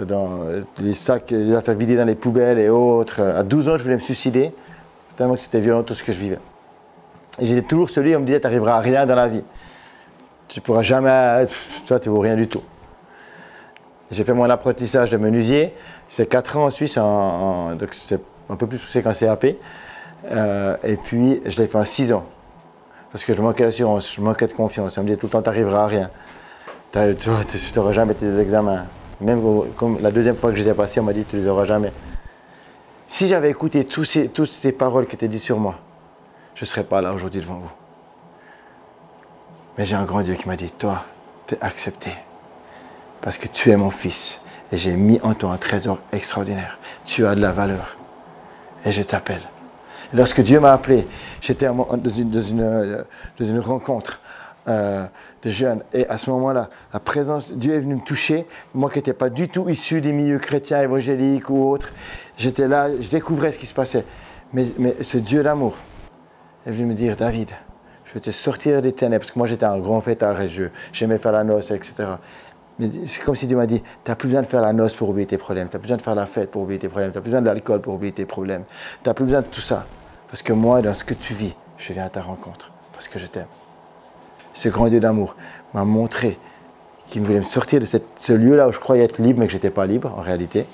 dans 0.00 0.40
les 0.80 0.94
sacs, 0.94 1.30
les 1.30 1.54
affaires 1.54 1.74
vidées 1.74 1.96
dans 1.96 2.06
les 2.06 2.14
poubelles 2.14 2.58
et 2.58 2.70
autres. 2.70 3.22
À 3.22 3.42
12 3.42 3.68
ans, 3.68 3.76
je 3.76 3.82
voulais 3.82 3.96
me 3.96 4.00
suicider, 4.00 4.54
tellement 5.16 5.34
que 5.34 5.40
c'était 5.40 5.60
violent 5.60 5.82
tout 5.82 5.94
ce 5.94 6.02
que 6.02 6.12
je 6.12 6.18
vivais. 6.18 6.38
Et 7.38 7.46
j'étais 7.46 7.68
toujours 7.68 7.90
celui, 7.90 8.16
on 8.16 8.20
me 8.20 8.24
disait, 8.24 8.40
tu 8.40 8.46
n'arriveras 8.46 8.78
à 8.78 8.80
rien 8.80 9.04
dans 9.04 9.14
la 9.14 9.28
vie. 9.28 9.44
Tu 10.48 10.60
ne 10.60 10.64
pourras 10.64 10.82
jamais, 10.82 11.46
toi, 11.86 12.00
tu 12.00 12.08
ne 12.08 12.14
vaux 12.14 12.20
rien 12.20 12.34
du 12.34 12.48
tout. 12.48 12.62
J'ai 14.10 14.24
fait 14.24 14.32
mon 14.32 14.48
apprentissage 14.48 15.10
de 15.10 15.18
menuisier. 15.18 15.74
C'est 16.08 16.26
4 16.26 16.56
ans 16.56 16.64
en 16.66 16.70
Suisse, 16.70 16.96
donc 16.96 17.88
c'est 17.92 18.20
un 18.48 18.56
peu 18.56 18.66
plus 18.66 18.78
poussé 18.78 19.02
qu'en 19.02 19.12
CAP. 19.12 19.46
Euh, 20.30 20.76
et 20.82 20.96
puis, 20.96 21.40
je 21.44 21.56
l'ai 21.60 21.66
fait 21.66 21.78
en 21.78 21.84
6 21.84 22.12
ans. 22.12 22.24
Parce 23.12 23.24
que 23.24 23.34
je 23.34 23.40
manquais 23.40 23.64
d'assurance, 23.64 24.12
je 24.14 24.20
manquais 24.20 24.46
de 24.46 24.52
confiance. 24.52 24.98
On 24.98 25.02
me 25.02 25.06
disait 25.06 25.18
tout 25.18 25.26
le 25.26 25.30
temps, 25.32 25.42
tu 25.42 25.48
n'arriveras 25.48 25.84
à 25.84 25.86
rien. 25.86 26.10
Tu 26.92 26.98
n'auras 27.76 27.92
jamais 27.92 28.14
tes 28.14 28.38
examens. 28.38 28.84
Même 29.20 29.42
la 30.00 30.10
deuxième 30.10 30.36
fois 30.36 30.50
que 30.50 30.56
je 30.56 30.62
les 30.62 30.68
ai 30.68 30.74
passés, 30.74 31.00
on 31.00 31.04
m'a 31.04 31.12
dit, 31.12 31.24
tu 31.24 31.36
les 31.36 31.46
auras 31.46 31.64
jamais. 31.64 31.92
Si 33.06 33.26
j'avais 33.26 33.50
écouté 33.50 33.84
toutes 33.86 34.06
ces 34.06 34.72
paroles 34.72 35.06
qui 35.06 35.14
étaient 35.14 35.28
dites 35.28 35.42
sur 35.42 35.58
moi, 35.58 35.76
je 36.54 36.64
ne 36.64 36.66
serais 36.66 36.84
pas 36.84 37.00
là 37.00 37.12
aujourd'hui 37.12 37.40
devant 37.40 37.54
vous. 37.54 37.70
Mais 39.76 39.84
j'ai 39.84 39.94
un 39.94 40.04
grand 40.04 40.22
Dieu 40.22 40.34
qui 40.34 40.46
m'a 40.46 40.56
dit, 40.56 40.70
toi, 40.70 41.04
tu 41.46 41.54
es 41.54 41.58
accepté. 41.62 42.12
Parce 43.20 43.38
que 43.38 43.48
tu 43.48 43.70
es 43.70 43.76
mon 43.76 43.90
fils. 43.90 44.40
Et 44.72 44.76
j'ai 44.76 44.92
mis 44.92 45.18
en 45.22 45.34
toi 45.34 45.52
un 45.52 45.56
trésor 45.56 46.00
extraordinaire. 46.12 46.78
Tu 47.04 47.26
as 47.26 47.34
de 47.34 47.40
la 47.40 47.52
valeur. 47.52 47.96
Et 48.84 48.92
je 48.92 49.02
t'appelle. 49.02 49.42
Lorsque 50.14 50.40
Dieu 50.40 50.60
m'a 50.60 50.72
appelé, 50.72 51.06
j'étais 51.40 51.66
euh, 51.66 51.72
dans 51.72 53.44
une, 53.44 53.58
rencontre 53.60 54.20
euh, 54.66 55.06
de 55.42 55.50
jeunes. 55.50 55.82
Et 55.92 56.06
à 56.06 56.16
ce 56.16 56.30
moment-là, 56.30 56.70
la 56.92 57.00
présence 57.00 57.52
Dieu 57.52 57.74
est 57.74 57.80
venue 57.80 57.96
me 57.96 58.00
toucher. 58.00 58.46
Moi 58.74 58.90
qui 58.90 58.98
n'étais 58.98 59.12
pas 59.12 59.28
du 59.28 59.48
tout 59.48 59.68
issu 59.68 60.00
des 60.00 60.12
milieux 60.12 60.38
chrétiens, 60.38 60.80
évangéliques 60.80 61.50
ou 61.50 61.68
autres, 61.68 61.92
j'étais 62.36 62.68
là, 62.68 62.88
je 62.98 63.08
découvrais 63.08 63.52
ce 63.52 63.58
qui 63.58 63.66
se 63.66 63.74
passait. 63.74 64.04
Mais, 64.54 64.66
mais 64.78 65.02
ce 65.02 65.18
Dieu 65.18 65.42
d'amour 65.42 65.74
est 66.66 66.70
venu 66.70 66.86
me 66.86 66.94
dire, 66.94 67.16
David, 67.16 67.50
Je 68.06 68.14
vais 68.14 68.20
te 68.20 68.30
sortir 68.30 68.80
des 68.80 68.92
ténèbres. 68.92 69.20
Parce 69.20 69.30
que 69.30 69.38
moi, 69.38 69.46
j'étais 69.46 69.66
un 69.66 69.78
grand 69.78 70.00
fêtard 70.00 70.40
et 70.40 70.50
j'aimais 70.92 71.18
faire 71.18 71.32
la 71.32 71.44
noce, 71.44 71.70
etc. 71.70 72.08
C'est 72.80 73.24
comme 73.24 73.34
si 73.34 73.46
Dieu 73.46 73.56
m'a 73.56 73.66
dit, 73.66 73.80
tu 73.80 73.88
n'as 74.10 74.14
plus 74.14 74.28
besoin 74.28 74.42
de 74.42 74.46
faire 74.46 74.60
la 74.60 74.72
noce 74.72 74.94
pour 74.94 75.08
oublier 75.08 75.26
tes 75.26 75.38
problèmes. 75.38 75.68
Tu 75.68 75.76
n'as 75.76 75.80
plus 75.80 75.86
besoin 75.86 75.96
de 75.96 76.02
faire 76.02 76.14
la 76.14 76.26
fête 76.26 76.50
pour 76.50 76.62
oublier 76.62 76.78
tes 76.78 76.88
problèmes. 76.88 77.10
Tu 77.10 77.16
n'as 77.16 77.22
plus 77.22 77.30
besoin 77.30 77.42
de 77.42 77.46
l'alcool 77.46 77.80
pour 77.80 77.94
oublier 77.94 78.12
tes 78.12 78.26
problèmes. 78.26 78.64
Tu 79.02 79.08
n'as 79.08 79.14
plus 79.14 79.24
besoin 79.24 79.40
de 79.40 79.46
tout 79.46 79.60
ça. 79.60 79.86
Parce 80.30 80.42
que 80.42 80.52
moi, 80.52 80.80
dans 80.80 80.94
ce 80.94 81.02
que 81.02 81.14
tu 81.14 81.34
vis, 81.34 81.54
je 81.76 81.92
viens 81.92 82.04
à 82.04 82.08
ta 82.08 82.22
rencontre. 82.22 82.70
Parce 82.92 83.08
que 83.08 83.18
je 83.18 83.26
t'aime. 83.26 83.46
Ce 84.54 84.68
grand 84.68 84.88
Dieu 84.88 85.00
d'amour 85.00 85.34
m'a 85.74 85.84
montré 85.84 86.38
qu'il 87.08 87.22
voulait 87.22 87.38
me 87.38 87.44
sortir 87.44 87.80
de 87.80 87.86
ce 87.86 88.32
lieu-là 88.32 88.68
où 88.68 88.72
je 88.72 88.78
croyais 88.78 89.04
être 89.04 89.20
libre, 89.20 89.40
mais 89.40 89.46
que 89.46 89.52
je 89.52 89.56
n'étais 89.56 89.70
pas 89.70 89.86
libre 89.86 90.14
en 90.16 90.20
réalité, 90.20 90.66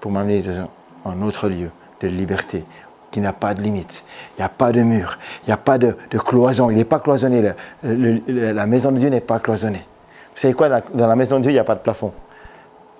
pour 0.00 0.12
m'amener 0.12 0.42
dans 0.42 0.68
un 1.10 1.22
autre 1.22 1.48
lieu 1.48 1.70
de 2.00 2.08
liberté, 2.08 2.64
qui 3.10 3.20
n'a 3.20 3.32
pas 3.32 3.54
de 3.54 3.62
limite. 3.62 4.04
Il 4.36 4.40
n'y 4.40 4.44
a 4.44 4.48
pas 4.48 4.70
de 4.70 4.82
mur, 4.82 5.18
il 5.42 5.46
n'y 5.46 5.52
a 5.52 5.56
pas 5.56 5.78
de, 5.78 5.96
cloison, 6.24 6.70
il 6.70 6.76
n'est 6.76 6.84
pas 6.84 7.00
cloisonné. 7.00 7.52
la 7.82 8.66
maison 8.66 8.92
de 8.92 8.98
Dieu 8.98 9.08
n'est 9.08 9.20
pas 9.20 9.40
cloisonnée. 9.40 9.84
Vous 10.38 10.42
savez 10.42 10.54
quoi, 10.54 10.68
dans 10.68 11.08
la 11.08 11.16
maison 11.16 11.38
de 11.38 11.42
Dieu, 11.42 11.50
il 11.50 11.54
n'y 11.54 11.58
a 11.58 11.64
pas 11.64 11.74
de 11.74 11.80
plafond. 11.80 12.12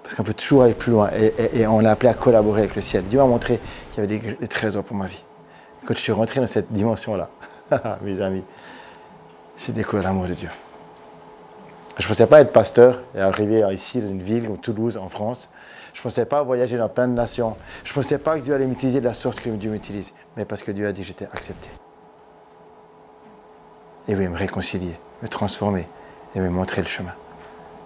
Parce 0.02 0.12
qu'on 0.12 0.24
peut 0.24 0.34
toujours 0.34 0.64
aller 0.64 0.74
plus 0.74 0.90
loin. 0.90 1.08
Et, 1.54 1.68
on 1.68 1.78
l'a 1.78 1.92
appelé 1.92 2.08
à 2.08 2.14
collaborer 2.14 2.62
avec 2.62 2.74
le 2.74 2.82
ciel. 2.82 3.04
Dieu 3.04 3.20
m'a 3.20 3.26
montré 3.26 3.60
qu'il 3.92 4.02
y 4.02 4.04
avait 4.04 4.36
des, 4.36 4.48
trésors 4.48 4.82
pour 4.82 4.96
ma 4.96 5.06
vie. 5.06 5.22
Quand 5.86 5.94
je 5.94 6.00
suis 6.00 6.10
rentré 6.10 6.40
dans 6.40 6.48
cette 6.48 6.72
dimension-là, 6.72 7.30
mes 8.02 8.20
amis, 8.20 8.42
j'ai 9.56 9.70
découvert 9.70 10.02
l'amour 10.02 10.26
de 10.26 10.34
Dieu. 10.34 10.48
Je 11.96 12.02
ne 12.02 12.08
pensais 12.08 12.26
pas 12.26 12.40
être 12.40 12.52
pasteur 12.52 13.02
et 13.14 13.20
arriver 13.20 13.64
ici 13.72 14.00
dans 14.00 14.08
une 14.08 14.20
ville 14.20 14.48
comme 14.48 14.58
Toulouse, 14.58 14.96
en 14.96 15.08
France. 15.08 15.48
Je 15.94 16.00
ne 16.00 16.02
pensais 16.02 16.26
pas 16.26 16.42
voyager 16.42 16.76
dans 16.76 16.88
plein 16.88 17.06
de 17.06 17.14
nations. 17.14 17.56
Je 17.84 17.92
ne 17.92 17.94
pensais 17.94 18.18
pas 18.18 18.34
que 18.34 18.40
Dieu 18.40 18.52
allait 18.52 18.66
m'utiliser 18.66 18.98
de 18.98 19.06
la 19.06 19.14
sorte 19.14 19.38
que 19.38 19.48
Dieu 19.50 19.70
m'utilise. 19.70 20.12
Mais 20.36 20.44
parce 20.44 20.64
que 20.64 20.72
Dieu 20.72 20.88
a 20.88 20.90
dit 20.90 21.02
que 21.02 21.06
j'étais 21.06 21.28
accepté. 21.32 21.68
Et 24.08 24.16
voulait 24.16 24.28
me 24.28 24.36
réconcilier, 24.36 24.98
me 25.22 25.28
transformer 25.28 25.86
et 26.34 26.40
me 26.40 26.50
montrer 26.50 26.82
le 26.82 26.88
chemin. 26.88 27.14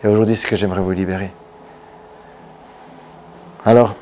Et 0.02 0.08
aujourd'hui, 0.08 0.34
c'est 0.34 0.42
ce 0.42 0.46
que 0.48 0.56
j'aimerais 0.56 0.80
vous 0.80 0.90
libérer. 0.90 1.32
Alors, 3.64 3.94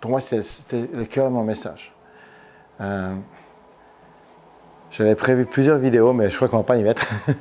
pour 0.00 0.10
moi, 0.10 0.20
c'était 0.20 0.88
le 0.92 1.04
cœur 1.06 1.26
de 1.28 1.32
mon 1.32 1.42
message. 1.42 1.92
Euh, 2.80 3.14
j'avais 4.90 5.14
prévu 5.14 5.46
plusieurs 5.46 5.78
vidéos, 5.78 6.12
mais 6.12 6.28
je 6.28 6.36
crois 6.36 6.48
qu'on 6.48 6.58
ne 6.58 6.62
va 6.62 6.66
pas 6.66 6.76
y 6.76 6.82
mettre. 6.82 7.06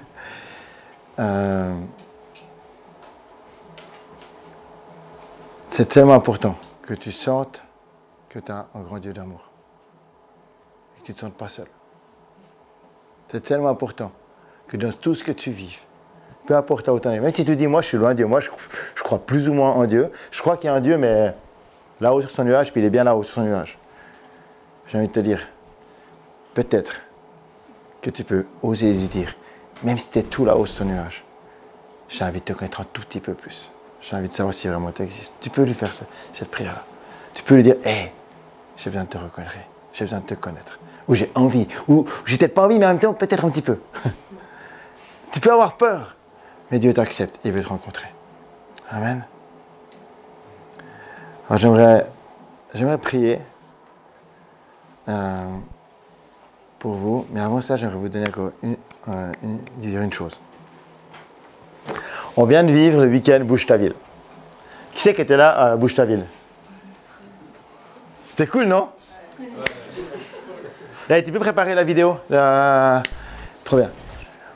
Euh, 1.19 1.75
c'est 5.69 5.85
tellement 5.85 6.13
important 6.13 6.55
que 6.81 6.93
tu 6.93 7.11
sentes 7.11 7.61
que 8.29 8.39
tu 8.39 8.51
as 8.51 8.65
un 8.73 8.79
grand 8.79 8.97
Dieu 8.97 9.11
d'amour. 9.11 9.51
Et 10.95 11.01
que 11.01 11.05
tu 11.07 11.11
ne 11.11 11.15
te 11.15 11.19
sentes 11.19 11.35
pas 11.35 11.49
seul. 11.49 11.67
C'est 13.29 13.41
tellement 13.41 13.67
important 13.67 14.13
que 14.67 14.77
dans 14.77 14.93
tout 14.93 15.13
ce 15.13 15.23
que 15.23 15.33
tu 15.33 15.51
vis, 15.51 15.77
peu 16.45 16.55
importe 16.55 16.87
là 16.87 16.93
où 16.93 16.99
tu 16.99 17.07
en 17.07 17.11
es, 17.11 17.19
même 17.19 17.33
si 17.33 17.45
tu 17.45 17.55
dis, 17.55 17.67
moi 17.67 17.81
je 17.81 17.87
suis 17.87 17.97
loin 17.97 18.11
de 18.11 18.17
Dieu, 18.17 18.25
moi 18.25 18.39
je, 18.39 18.49
je 18.95 19.03
crois 19.03 19.19
plus 19.19 19.47
ou 19.47 19.53
moins 19.53 19.71
en 19.71 19.85
Dieu, 19.85 20.11
je 20.31 20.41
crois 20.41 20.57
qu'il 20.57 20.67
y 20.67 20.69
a 20.69 20.75
un 20.75 20.81
Dieu, 20.81 20.97
mais 20.97 21.33
là-haut 21.99 22.21
sur 22.21 22.29
son 22.29 22.43
nuage, 22.43 22.71
puis 22.71 22.81
il 22.81 22.85
est 22.85 22.89
bien 22.89 23.03
là-haut 23.03 23.23
sur 23.23 23.35
son 23.35 23.43
nuage. 23.43 23.77
J'ai 24.87 24.97
envie 24.97 25.07
de 25.07 25.13
te 25.13 25.19
dire, 25.19 25.47
peut-être 26.53 27.01
que 28.01 28.09
tu 28.09 28.23
peux 28.23 28.45
oser 28.61 28.93
lui 28.93 29.07
dire, 29.07 29.35
même 29.83 29.97
si 29.97 30.11
tu 30.11 30.19
es 30.19 30.23
tout 30.23 30.43
là-haut 30.43 30.65
sur 30.65 30.85
ton 30.85 30.91
nuage, 30.91 31.23
j'ai 32.09 32.25
envie 32.25 32.39
de 32.39 32.45
te 32.45 32.53
connaître 32.53 32.81
un 32.81 32.85
tout 32.91 33.01
petit 33.01 33.19
peu 33.19 33.33
plus. 33.33 33.71
J'ai 34.01 34.15
envie 34.15 34.27
de 34.27 34.33
savoir 34.33 34.53
si 34.53 34.67
vraiment 34.67 34.91
tu 34.91 35.03
existes. 35.03 35.33
Tu 35.39 35.49
peux 35.49 35.63
lui 35.63 35.73
faire 35.73 35.93
cette 35.93 36.49
prière-là. 36.49 36.83
Tu 37.33 37.43
peux 37.43 37.55
lui 37.55 37.63
dire, 37.63 37.75
hé, 37.85 38.11
j'ai 38.75 38.89
besoin 38.89 39.05
de 39.05 39.09
te 39.09 39.17
reconnaître, 39.17 39.53
j'ai 39.93 40.05
besoin 40.05 40.19
de 40.19 40.25
te 40.25 40.33
connaître. 40.33 40.79
Ou 41.07 41.15
j'ai 41.15 41.31
envie, 41.35 41.67
ou 41.87 42.05
j'ai 42.25 42.37
peut-être 42.37 42.53
pas 42.53 42.65
envie, 42.65 42.79
mais 42.79 42.85
en 42.85 42.89
même 42.89 42.99
temps, 42.99 43.13
peut-être 43.13 43.45
un 43.45 43.49
petit 43.49 43.61
peu. 43.61 43.79
tu 45.31 45.39
peux 45.39 45.51
avoir 45.51 45.77
peur, 45.77 46.15
mais 46.71 46.79
Dieu 46.79 46.93
t'accepte, 46.93 47.39
il 47.43 47.51
veut 47.51 47.61
te 47.61 47.67
rencontrer. 47.67 48.07
Amen. 48.89 49.25
Alors 51.49 51.59
j'aimerais, 51.59 52.07
j'aimerais 52.73 52.97
prier 52.97 53.39
euh, 55.09 55.49
pour 56.79 56.93
vous, 56.93 57.27
mais 57.31 57.41
avant 57.41 57.59
ça, 57.59 57.75
j'aimerais 57.75 57.97
vous 57.97 58.07
donner 58.07 58.27
encore 58.27 58.51
une, 58.63 58.77
euh, 59.09 59.31
dire 59.77 60.01
une 60.01 60.13
chose. 60.13 60.39
On 62.37 62.45
vient 62.45 62.63
de 62.63 62.71
vivre 62.71 63.03
le 63.03 63.09
week-end 63.09 63.41
Bouche 63.43 63.65
ta 63.65 63.75
ville. 63.75 63.95
Qui 64.93 65.01
c'est 65.01 65.13
qui 65.13 65.21
était 65.21 65.37
là 65.37 65.51
à 65.51 65.75
Bouche 65.75 65.95
ta 65.95 66.05
ville 66.05 66.25
C'était 68.29 68.47
cool, 68.47 68.65
non? 68.65 68.89
Là, 71.09 71.21
tu 71.21 71.31
peux 71.33 71.39
préparer 71.39 71.75
la 71.75 71.83
vidéo? 71.83 72.17
Trop 73.65 73.77
bien. 73.77 73.89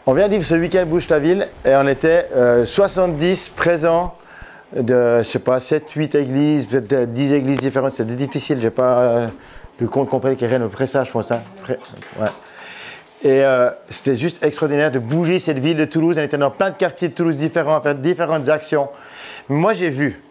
On 0.07 0.13
vient 0.13 0.27
de 0.27 0.33
vivre 0.33 0.45
ce 0.45 0.53
week-end 0.53 0.85
Bouche 0.85 1.07
ta 1.07 1.17
ville 1.17 1.47
et 1.65 1.75
on 1.75 1.87
était 1.87 2.27
70 2.63 3.47
euh, 3.49 3.55
présents 3.55 4.13
de, 4.75 5.23
je 5.23 5.23
sais 5.23 5.39
pas, 5.39 5.59
7, 5.59 5.89
8 5.89 6.13
églises, 6.13 6.67
peut-être 6.67 7.11
10 7.11 7.33
églises 7.33 7.57
différentes. 7.57 7.93
C'était 7.93 8.13
difficile, 8.13 8.59
j'ai 8.61 8.69
pas 8.69 8.99
euh, 8.99 9.27
le 9.79 9.87
compte 9.87 10.07
complet 10.07 10.35
qui 10.35 10.45
est 10.45 10.47
rien 10.47 10.59
de 10.59 10.67
près 10.67 10.85
ça, 10.85 11.03
je 11.05 11.11
pense. 11.11 11.31
Hein. 11.31 11.41
Ouais. 11.67 12.27
Et 13.23 13.43
euh, 13.43 13.71
c'était 13.89 14.15
juste 14.15 14.43
extraordinaire 14.45 14.91
de 14.91 14.99
bouger 14.99 15.39
cette 15.39 15.57
ville 15.57 15.77
de 15.77 15.85
Toulouse. 15.85 16.17
On 16.19 16.23
était 16.23 16.37
dans 16.37 16.51
plein 16.51 16.69
de 16.69 16.75
quartiers 16.75 17.07
de 17.07 17.15
Toulouse 17.15 17.37
différents, 17.37 17.77
à 17.77 17.81
faire 17.81 17.95
différentes 17.95 18.47
actions. 18.47 18.89
Moi, 19.49 19.73
j'ai 19.73 19.89
vu 19.89 20.21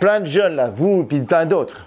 plein 0.00 0.18
de 0.18 0.26
jeunes 0.26 0.56
là, 0.56 0.72
vous 0.74 1.02
et 1.02 1.04
puis 1.04 1.20
plein 1.20 1.46
d'autres. 1.46 1.86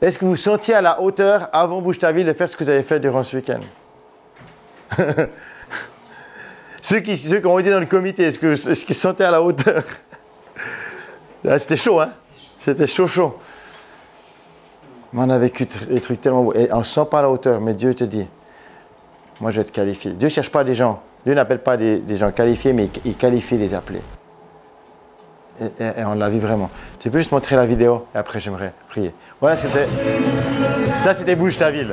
Est-ce 0.00 0.18
que 0.18 0.24
vous 0.24 0.36
sentiez 0.36 0.72
à 0.72 0.80
la 0.80 1.02
hauteur, 1.02 1.50
avant 1.52 1.82
Bouge 1.82 1.98
ta 1.98 2.10
ville, 2.10 2.26
de 2.26 2.32
faire 2.32 2.48
ce 2.48 2.56
que 2.56 2.64
vous 2.64 2.70
avez 2.70 2.84
fait 2.84 3.00
durant 3.00 3.22
ce 3.22 3.36
week-end? 3.36 3.60
ceux, 6.82 7.00
qui, 7.00 7.16
ceux 7.16 7.40
qui 7.40 7.46
ont 7.46 7.58
été 7.58 7.70
dans 7.70 7.80
le 7.80 7.86
comité, 7.86 8.24
est-ce 8.24 8.38
qu'ils 8.38 8.50
est 8.50 8.74
se 8.74 8.94
sentaient 8.94 9.24
à 9.24 9.30
la 9.30 9.42
hauteur? 9.42 9.84
Ah, 11.48 11.58
C'était 11.58 11.78
chaud, 11.78 11.98
hein? 11.98 12.10
C'était 12.62 12.86
chaud, 12.86 13.06
chaud. 13.06 13.34
Mais 15.12 15.22
on 15.22 15.30
a 15.30 15.38
vécu 15.38 15.66
des 15.88 16.00
trucs 16.00 16.20
tellement 16.20 16.44
beaux. 16.44 16.54
Et 16.54 16.70
on 16.70 16.80
ne 16.80 16.84
sent 16.84 17.06
pas 17.10 17.20
à 17.20 17.22
la 17.22 17.30
hauteur, 17.30 17.60
mais 17.62 17.72
Dieu 17.72 17.94
te 17.94 18.04
dit, 18.04 18.26
moi 19.40 19.50
je 19.50 19.60
vais 19.60 19.64
te 19.64 19.72
qualifier. 19.72 20.12
Dieu 20.12 20.28
ne 20.28 20.32
cherche 20.32 20.50
pas 20.50 20.64
des 20.64 20.74
gens. 20.74 21.02
Dieu 21.24 21.34
n'appelle 21.34 21.60
pas 21.60 21.76
des, 21.76 22.02
gens 22.16 22.30
qualifiés, 22.30 22.72
mais 22.72 22.88
il, 23.04 23.14
qualifie 23.14 23.56
les 23.56 23.74
appelés. 23.74 24.02
Et, 25.60 26.04
on 26.04 26.14
l'a 26.14 26.30
vu 26.30 26.38
vraiment. 26.38 26.70
Tu 26.98 27.10
peux 27.10 27.18
juste 27.18 27.32
montrer 27.32 27.56
la 27.56 27.66
vidéo 27.66 28.04
et 28.14 28.18
après 28.18 28.40
j'aimerais 28.40 28.72
prier. 28.88 29.12
Voilà, 29.40 29.56
c'était. 29.56 29.86
Ça, 31.02 31.14
c'était 31.14 31.36
Bouge 31.36 31.58
ta 31.58 31.70
ville. 31.70 31.92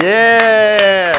Yeah! 0.00 1.12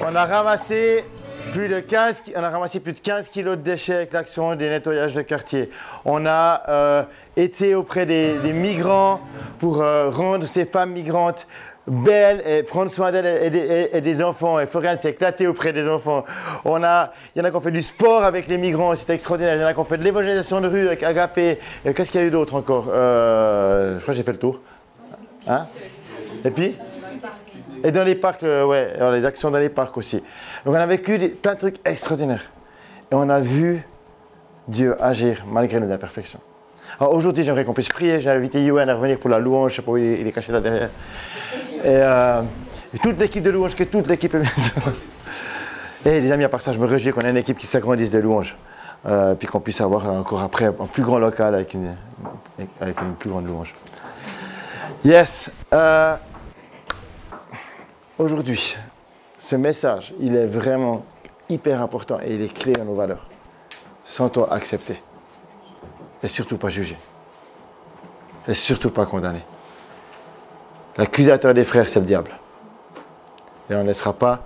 On 0.00 0.14
a 0.16 0.24
ramassé 0.24 1.04
plus 1.52 1.68
de 1.68 1.78
15, 1.78 2.22
on 2.34 2.40
de 2.92 2.98
15 2.98 3.28
kilos 3.28 3.56
de 3.56 3.62
déchets 3.62 3.94
avec 3.94 4.12
l'action 4.12 4.56
des 4.56 4.68
nettoyages 4.68 5.14
de 5.14 5.22
quartier. 5.22 5.70
On 6.04 6.26
a 6.26 6.62
euh, 6.68 7.02
été 7.36 7.76
auprès 7.76 8.04
des, 8.04 8.34
migrants 8.52 9.20
pour 9.60 9.80
euh, 9.80 10.10
rendre 10.10 10.46
ces 10.46 10.64
femmes 10.64 10.92
migrantes 10.92 11.46
belle 11.88 12.42
et 12.46 12.62
prendre 12.62 12.90
soin 12.90 13.10
d'elle 13.10 13.54
et, 13.92 14.00
des 14.00 14.22
enfants. 14.22 14.60
Et 14.60 14.66
Florian 14.66 14.96
s'est 14.98 15.10
éclaté 15.10 15.46
auprès 15.46 15.72
des 15.72 15.88
enfants. 15.88 16.24
On 16.64 16.82
a, 16.82 17.12
il 17.34 17.38
y 17.38 17.42
en 17.42 17.44
a 17.44 17.50
qui 17.50 17.56
ont 17.56 17.60
fait 17.60 17.70
du 17.70 17.82
sport 17.82 18.22
avec 18.22 18.48
les 18.48 18.58
migrants, 18.58 18.94
c'était 18.94 19.14
extraordinaire. 19.14 19.56
Il 19.56 19.60
y 19.60 19.64
en 19.64 19.68
a 19.68 19.74
qui 19.74 19.80
ont 19.80 19.84
fait 19.84 19.98
de 19.98 20.04
l'évangélisation 20.04 20.60
de 20.60 20.68
rue 20.68 20.86
avec 20.86 21.02
Agapé. 21.02 21.58
Qu'est-ce 21.84 22.10
qu'il 22.10 22.20
y 22.20 22.24
a 22.24 22.26
eu 22.26 22.30
d'autre 22.30 22.54
encore? 22.54 22.86
Euh, 22.92 23.96
Je 23.96 24.02
crois 24.02 24.14
que 24.14 24.18
j'ai 24.18 24.24
fait 24.24 24.32
le 24.32 24.38
tour. 24.38 24.60
Hein? 25.46 25.66
Et 26.44 26.50
puis? 26.50 26.76
Et 27.84 27.92
dans 27.92 28.04
les 28.04 28.14
parcs, 28.14 28.42
euh, 28.42 28.64
ouais, 28.64 28.92
les 29.12 29.24
actions 29.24 29.50
dans 29.50 29.58
les 29.58 29.68
parcs 29.68 29.96
aussi. 29.96 30.16
Donc 30.64 30.74
on 30.74 30.80
a 30.80 30.86
vécu 30.86 31.18
plein 31.30 31.54
de 31.54 31.58
trucs 31.58 31.76
extraordinaires. 31.84 32.50
Et 33.10 33.14
on 33.14 33.28
a 33.28 33.40
vu 33.40 33.86
Dieu 34.66 34.96
agir 35.02 35.44
malgré 35.46 35.80
nos 35.80 35.90
imperfections. 35.90 36.40
Alors 37.00 37.14
aujourd'hui, 37.14 37.44
j'aimerais 37.44 37.64
qu'on 37.64 37.74
puisse 37.74 37.88
prier. 37.88 38.20
J'ai 38.20 38.30
invité 38.30 38.62
Yoann 38.64 38.88
à 38.88 38.96
revenir 38.96 39.18
pour 39.18 39.30
la 39.30 39.38
louange. 39.38 39.72
Je 39.72 39.76
sais 39.76 39.82
pas 39.82 39.92
où 39.92 39.96
il 39.96 40.26
est 40.26 40.32
caché 40.32 40.50
là 40.50 40.60
derrière. 40.60 40.90
Et 41.84 41.86
euh, 41.86 42.42
toute 43.02 43.18
l'équipe 43.18 43.42
de 43.42 43.50
louange, 43.50 43.74
que 43.74 43.84
toute 43.84 44.06
l'équipe 44.06 44.36
Et 46.06 46.20
les 46.20 46.32
amis, 46.32 46.44
à 46.44 46.48
part 46.48 46.60
ça, 46.60 46.72
je 46.72 46.78
me 46.78 46.86
réjouis 46.86 47.12
qu'on 47.12 47.20
ait 47.20 47.30
une 47.30 47.36
équipe 47.36 47.58
qui 47.58 47.66
s'agrandisse 47.66 48.10
de 48.10 48.18
louange. 48.18 48.56
Euh, 49.06 49.34
puis 49.34 49.46
qu'on 49.46 49.60
puisse 49.60 49.80
avoir 49.80 50.08
encore 50.10 50.42
après 50.42 50.66
un 50.66 50.72
plus 50.72 51.02
grand 51.02 51.18
local 51.18 51.54
avec 51.54 51.74
une, 51.74 51.94
avec 52.80 53.00
une 53.00 53.14
plus 53.14 53.30
grande 53.30 53.46
louange. 53.46 53.74
Yes. 55.04 55.52
Euh, 55.72 56.16
aujourd'hui, 58.18 58.76
ce 59.36 59.54
message, 59.54 60.12
il 60.18 60.34
est 60.34 60.46
vraiment 60.46 61.04
hyper 61.48 61.80
important 61.80 62.18
et 62.24 62.34
il 62.34 62.42
est 62.42 62.52
clé 62.52 62.72
dans 62.72 62.84
nos 62.84 62.96
valeurs. 62.96 63.28
Sans 64.04 64.28
toi 64.28 64.52
accepter. 64.52 65.00
Et 66.22 66.28
surtout 66.28 66.56
pas 66.56 66.70
juger. 66.70 66.98
Et 68.48 68.54
surtout 68.54 68.90
pas 68.90 69.06
condamner. 69.06 69.44
L'accusateur 70.98 71.54
des 71.54 71.64
frères, 71.64 71.88
c'est 71.88 72.00
le 72.00 72.06
diable. 72.06 72.32
Et 73.70 73.74
on 73.74 73.82
ne 73.82 73.86
laissera 73.86 74.12
pas 74.12 74.40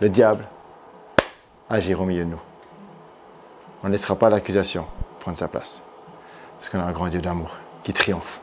le 0.00 0.10
diable 0.10 0.44
agir 1.70 2.00
au 2.02 2.04
milieu 2.04 2.24
de 2.24 2.30
nous. 2.30 2.40
On 3.82 3.86
ne 3.86 3.92
laissera 3.92 4.14
pas 4.14 4.28
l'accusation 4.28 4.86
prendre 5.20 5.38
sa 5.38 5.48
place. 5.48 5.82
Parce 6.58 6.68
qu'on 6.68 6.80
a 6.80 6.84
un 6.84 6.92
grand 6.92 7.08
Dieu 7.08 7.20
d'amour 7.20 7.56
qui 7.82 7.94
triomphe 7.94 8.40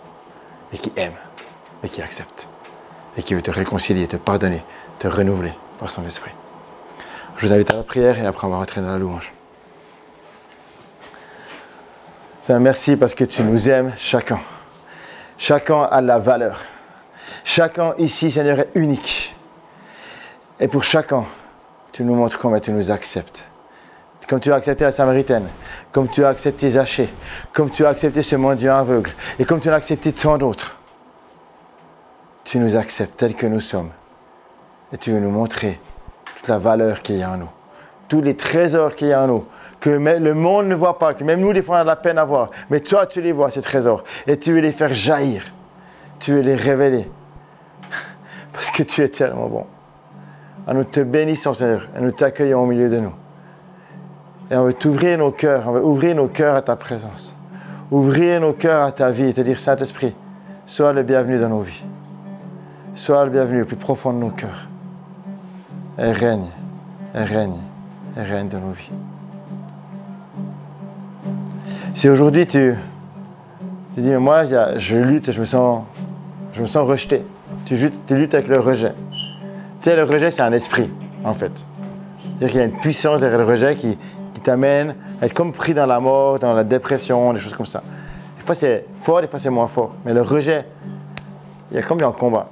et 0.72 0.78
qui 0.78 0.92
aime 0.96 1.14
et 1.84 1.90
qui 1.90 2.02
accepte 2.02 2.48
et 3.18 3.22
qui 3.22 3.36
veut 3.36 3.42
te 3.42 3.52
réconcilier, 3.52 4.08
te 4.08 4.18
pardonner, 4.18 4.64
te 4.98 5.08
renouveler 5.08 5.54
par 5.80 5.92
son 5.92 6.06
esprit. 6.08 6.32
Je 7.38 7.46
vous 7.46 7.54
invite 7.54 7.72
à 7.72 7.78
la 7.78 7.84
prière 7.84 8.18
et 8.20 8.26
après 8.26 8.48
on 8.48 8.50
va 8.50 8.58
rentrer 8.58 8.82
dans 8.82 8.88
la 8.88 8.98
louange. 8.98 9.32
Merci 12.50 12.96
parce 12.96 13.14
que 13.14 13.24
tu 13.24 13.44
nous 13.44 13.70
aimes 13.70 13.94
chacun. 13.98 14.40
Chacun 15.38 15.84
a 15.84 16.02
la 16.02 16.20
valeur. 16.20 16.62
Chacun 17.56 17.94
ici, 18.00 18.32
Seigneur, 18.32 18.58
est 18.58 18.70
unique. 18.74 19.36
Et 20.60 20.68
pour 20.68 20.84
chacun, 20.84 21.24
tu 21.92 22.04
nous 22.04 22.16
montres 22.16 22.40
comment 22.40 22.60
tu 22.60 22.72
nous 22.72 22.90
acceptes. 22.90 23.46
Comme 24.28 24.40
tu 24.40 24.52
as 24.52 24.56
accepté 24.56 24.86
la 24.86 24.92
Samaritaine, 24.92 25.48
comme 25.92 26.10
tu 26.10 26.26
as 26.26 26.30
accepté 26.30 26.72
Zachée, 26.72 27.14
comme 27.54 27.70
tu 27.70 27.86
as 27.86 27.90
accepté 27.90 28.24
ce 28.24 28.36
mendiant 28.38 28.76
aveugle, 28.78 29.12
et 29.38 29.46
comme 29.46 29.60
tu 29.60 29.70
as 29.70 29.76
accepté 29.76 30.14
tant 30.14 30.40
d'autres. 30.40 30.78
Tu 32.44 32.58
nous 32.58 32.76
acceptes 32.76 33.18
tels 33.18 33.36
que 33.36 33.46
nous 33.46 33.60
sommes. 33.60 33.92
Et 34.92 34.98
tu 34.98 35.12
veux 35.12 35.20
nous 35.20 35.30
montrer 35.30 35.80
toute 36.36 36.48
la 36.48 36.58
valeur 36.58 37.04
qu'il 37.04 37.18
y 37.18 37.22
a 37.22 37.30
en 37.30 37.38
nous, 37.38 37.52
tous 38.08 38.22
les 38.22 38.36
trésors 38.36 38.96
qu'il 38.96 39.10
y 39.10 39.14
a 39.14 39.22
en 39.22 39.28
nous, 39.28 39.46
que 39.80 39.92
le 39.92 40.34
monde 40.34 40.66
ne 40.66 40.74
voit 40.74 40.98
pas, 40.98 41.14
que 41.14 41.24
même 41.24 41.42
nous, 41.42 41.54
des 41.54 41.62
fois, 41.62 41.78
on 41.78 41.82
a 41.82 41.84
la 41.84 41.98
peine 41.98 42.18
à 42.18 42.26
voir. 42.26 42.50
Mais 42.72 42.80
toi, 42.80 43.06
tu 43.06 43.22
les 43.22 43.32
vois, 43.32 43.52
ces 43.52 43.62
trésors. 43.62 44.04
Et 44.26 44.40
tu 44.40 44.54
veux 44.54 44.60
les 44.60 44.72
faire 44.72 44.96
jaillir. 44.96 45.44
Tu 46.20 46.34
veux 46.34 46.42
les 46.42 46.56
révéler. 46.56 47.08
Que 48.74 48.82
tu 48.82 49.02
es 49.02 49.08
tellement 49.10 49.48
bon. 49.48 49.66
Nous 50.74 50.84
te 50.86 51.02
bénissons, 51.02 51.54
Seigneur, 51.54 51.88
et 51.96 52.02
nous 52.02 52.12
t'accueillons 52.12 52.64
au 52.64 52.66
milieu 52.66 52.90
de 52.90 52.98
nous. 52.98 53.14
Et 54.50 54.56
on 54.56 54.64
veut 54.64 54.74
t'ouvrir 54.74 55.20
nos 55.20 55.32
cœurs, 55.32 55.66
on 55.68 55.74
veut 55.74 55.86
ouvrir 55.86 56.16
nos 56.16 56.28
cœurs 56.28 56.56
à 56.56 56.62
ta 56.64 56.76
présence. 56.76 57.36
Ouvrir 57.92 58.42
nos 58.42 58.54
cœurs 58.54 58.84
à 58.84 58.92
ta 58.92 59.12
vie 59.12 59.26
et 59.26 59.34
te 59.34 59.42
dire, 59.42 59.60
Saint-Esprit, 59.60 60.16
sois 60.66 60.92
le 60.92 61.04
bienvenu 61.04 61.38
dans 61.38 61.50
nos 61.50 61.62
vies. 61.62 61.84
Sois 62.96 63.24
le 63.26 63.30
bienvenu 63.30 63.62
au 63.62 63.66
plus 63.66 63.76
profond 63.76 64.12
de 64.12 64.18
nos 64.18 64.30
cœurs. 64.30 64.68
Et 66.00 66.12
règne, 66.12 66.48
et 67.14 67.24
règne, 67.24 67.58
et 68.18 68.22
règne 68.22 68.48
dans 68.48 68.60
nos 68.60 68.72
vies. 68.72 68.90
Si 71.94 72.10
aujourd'hui 72.10 72.48
tu, 72.48 72.74
tu 73.94 74.02
dis, 74.02 74.10
mais 74.10 74.18
moi, 74.18 74.46
je 74.78 74.98
lutte, 74.98 75.32
je 75.32 75.40
me 75.40 75.46
sens, 75.46 75.84
je 76.54 76.62
me 76.62 76.66
sens 76.66 76.88
rejeté. 76.88 77.24
Tu, 77.66 77.92
tu 78.08 78.16
luttes 78.16 78.34
avec 78.34 78.48
le 78.48 78.60
rejet. 78.60 78.94
Tu 79.12 79.18
sais, 79.80 79.96
le 79.96 80.04
rejet, 80.04 80.32
c'est 80.32 80.42
un 80.42 80.54
esprit, 80.54 80.90
en 81.24 81.34
fait. 81.34 81.66
C'est-à-dire 82.20 82.50
qu'il 82.50 82.60
y 82.60 82.64
a 82.64 82.66
une 82.66 82.80
puissance 82.80 83.22
derrière 83.22 83.40
le 83.40 83.46
rejet 83.46 83.76
qui, 83.76 83.98
qui 84.34 84.42
t'amène 84.42 84.96
à 85.22 85.26
être 85.26 85.34
comme 85.34 85.54
pris 85.54 85.74
dans 85.74 85.86
la 85.86 86.00
mort, 86.00 86.40
dans 86.40 86.54
la 86.54 86.64
dépression, 86.64 87.34
des 87.34 87.40
choses 87.40 87.54
comme 87.54 87.66
ça. 87.66 87.84
Des 88.38 88.46
fois, 88.46 88.56
c'est 88.56 88.86
fort, 89.00 89.22
des 89.22 89.28
fois, 89.28 89.40
c'est 89.40 89.50
moins 89.50 89.68
fort. 89.68 89.94
Mais 90.06 90.14
le 90.14 90.22
rejet, 90.22 90.66
il 91.72 91.78
y 91.78 91.80
a 91.80 91.84
comme 91.84 92.02
un 92.04 92.12
combat. 92.12 92.50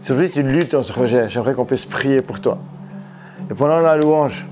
Si 0.00 0.10
aujourd'hui 0.10 0.30
tu 0.30 0.42
luttes 0.42 0.72
dans 0.72 0.82
ce 0.82 0.92
rejet, 0.92 1.28
j'aimerais 1.28 1.54
qu'on 1.54 1.64
puisse 1.64 1.84
prier 1.84 2.18
pour 2.18 2.40
toi. 2.40 2.58
Et 3.50 3.54
pendant 3.54 3.80
la 3.80 3.96
louange, 3.96 4.46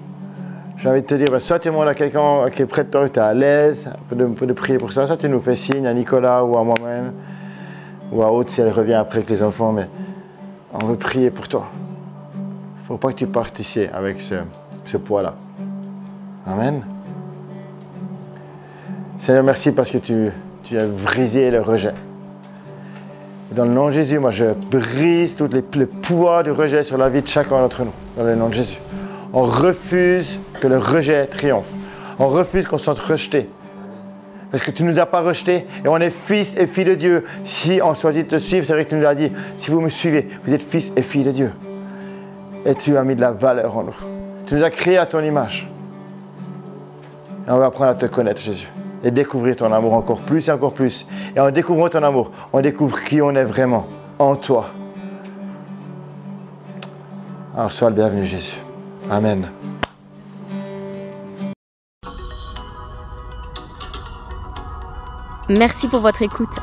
j'ai 0.76 0.88
envie 0.88 1.02
de 1.02 1.06
te 1.06 1.14
dire, 1.14 1.26
bah, 1.30 1.40
soit 1.40 1.58
tu 1.58 1.68
demandes 1.68 1.88
à 1.88 1.94
quelqu'un 1.94 2.48
qui 2.50 2.62
est 2.62 2.66
près 2.66 2.84
de 2.84 2.88
toi, 2.88 3.08
tu 3.08 3.18
es 3.18 3.22
à 3.22 3.34
l'aise 3.34 3.90
pour 4.08 4.16
de, 4.16 4.52
prier 4.52 4.78
pour 4.78 4.92
ça, 4.92 5.06
soit 5.06 5.16
tu 5.16 5.28
nous 5.28 5.40
fais 5.40 5.56
signe 5.56 5.86
à 5.86 5.92
Nicolas 5.92 6.44
ou 6.44 6.56
à 6.56 6.64
moi-même, 6.64 7.12
ou 8.12 8.22
à 8.22 8.32
Haute 8.32 8.50
si 8.50 8.60
elle 8.60 8.70
revient 8.70 8.94
après 8.94 9.18
avec 9.18 9.30
les 9.30 9.42
enfants, 9.42 9.72
mais 9.72 9.88
on 10.72 10.84
veut 10.84 10.96
prier 10.96 11.30
pour 11.30 11.48
toi. 11.48 11.66
Il 12.34 12.82
ne 12.82 12.86
faut 12.86 12.96
pas 12.96 13.08
que 13.08 13.18
tu 13.18 13.26
partes 13.26 13.58
ici 13.60 13.86
avec 13.92 14.20
ce, 14.20 14.96
poids-là. 14.96 15.34
Amen. 16.46 16.82
Seigneur, 19.20 19.44
merci 19.44 19.72
parce 19.72 19.90
que 19.90 19.98
tu, 19.98 20.30
tu 20.64 20.78
as 20.78 20.86
brisé 20.86 21.50
le 21.50 21.60
rejet. 21.60 21.94
Dans 23.52 23.64
le 23.64 23.70
nom 23.70 23.88
de 23.88 23.92
Jésus, 23.92 24.18
moi 24.18 24.30
je 24.30 24.44
brise 24.70 25.36
tout 25.36 25.48
les, 25.52 25.64
le 25.76 25.86
pouvoir 25.86 26.44
du 26.44 26.50
rejet 26.52 26.84
sur 26.84 26.96
la 26.96 27.08
vie 27.08 27.22
de 27.22 27.28
chacun 27.28 27.60
d'entre 27.60 27.84
nous. 27.84 27.92
Dans 28.16 28.24
le 28.24 28.34
nom 28.34 28.48
de 28.48 28.54
Jésus. 28.54 28.78
On 29.32 29.42
refuse 29.42 30.38
que 30.60 30.66
le 30.66 30.78
rejet 30.78 31.26
triomphe. 31.26 31.68
On 32.18 32.28
refuse 32.28 32.66
qu'on 32.66 32.78
se 32.78 32.84
sente 32.84 32.98
rejeté. 32.98 33.48
Parce 34.50 34.64
que 34.64 34.70
tu 34.70 34.82
ne 34.82 34.90
nous 34.90 34.98
as 34.98 35.06
pas 35.06 35.20
rejetés 35.20 35.66
et 35.84 35.88
on 35.88 35.98
est 35.98 36.10
fils 36.10 36.56
et 36.56 36.66
filles 36.66 36.84
de 36.84 36.94
Dieu. 36.94 37.24
Si 37.44 37.80
on 37.82 37.94
choisit 37.94 38.24
de 38.24 38.36
te 38.36 38.38
suivre, 38.40 38.66
c'est 38.66 38.72
vrai 38.72 38.84
que 38.84 38.90
tu 38.90 38.96
nous 38.96 39.06
as 39.06 39.14
dit, 39.14 39.30
si 39.58 39.70
vous 39.70 39.80
me 39.80 39.88
suivez, 39.88 40.28
vous 40.44 40.52
êtes 40.52 40.62
fils 40.62 40.92
et 40.96 41.02
filles 41.02 41.24
de 41.24 41.30
Dieu. 41.30 41.52
Et 42.64 42.74
tu 42.74 42.96
as 42.96 43.04
mis 43.04 43.14
de 43.14 43.20
la 43.20 43.30
valeur 43.30 43.76
en 43.76 43.84
nous. 43.84 43.96
Tu 44.46 44.54
nous 44.54 44.64
as 44.64 44.70
créés 44.70 44.98
à 44.98 45.06
ton 45.06 45.22
image. 45.22 45.68
Et 47.46 47.50
on 47.50 47.58
va 47.58 47.66
apprendre 47.66 47.90
à 47.90 47.94
te 47.94 48.06
connaître, 48.06 48.40
Jésus. 48.40 48.68
Et 49.02 49.10
découvrir 49.10 49.56
ton 49.56 49.72
amour 49.72 49.94
encore 49.94 50.20
plus 50.20 50.48
et 50.48 50.52
encore 50.52 50.74
plus. 50.74 51.06
Et 51.34 51.40
en 51.40 51.50
découvrant 51.50 51.88
ton 51.88 52.02
amour, 52.02 52.32
on 52.52 52.60
découvre 52.60 53.02
qui 53.02 53.22
on 53.22 53.34
est 53.34 53.44
vraiment 53.44 53.86
en 54.18 54.36
toi. 54.36 54.70
Alors 57.56 57.72
sois 57.72 57.88
le 57.88 57.96
bienvenu, 57.96 58.26
Jésus. 58.26 58.60
Amen. 59.08 59.48
Merci 65.58 65.88
pour 65.88 66.00
votre 66.00 66.22
écoute. 66.22 66.60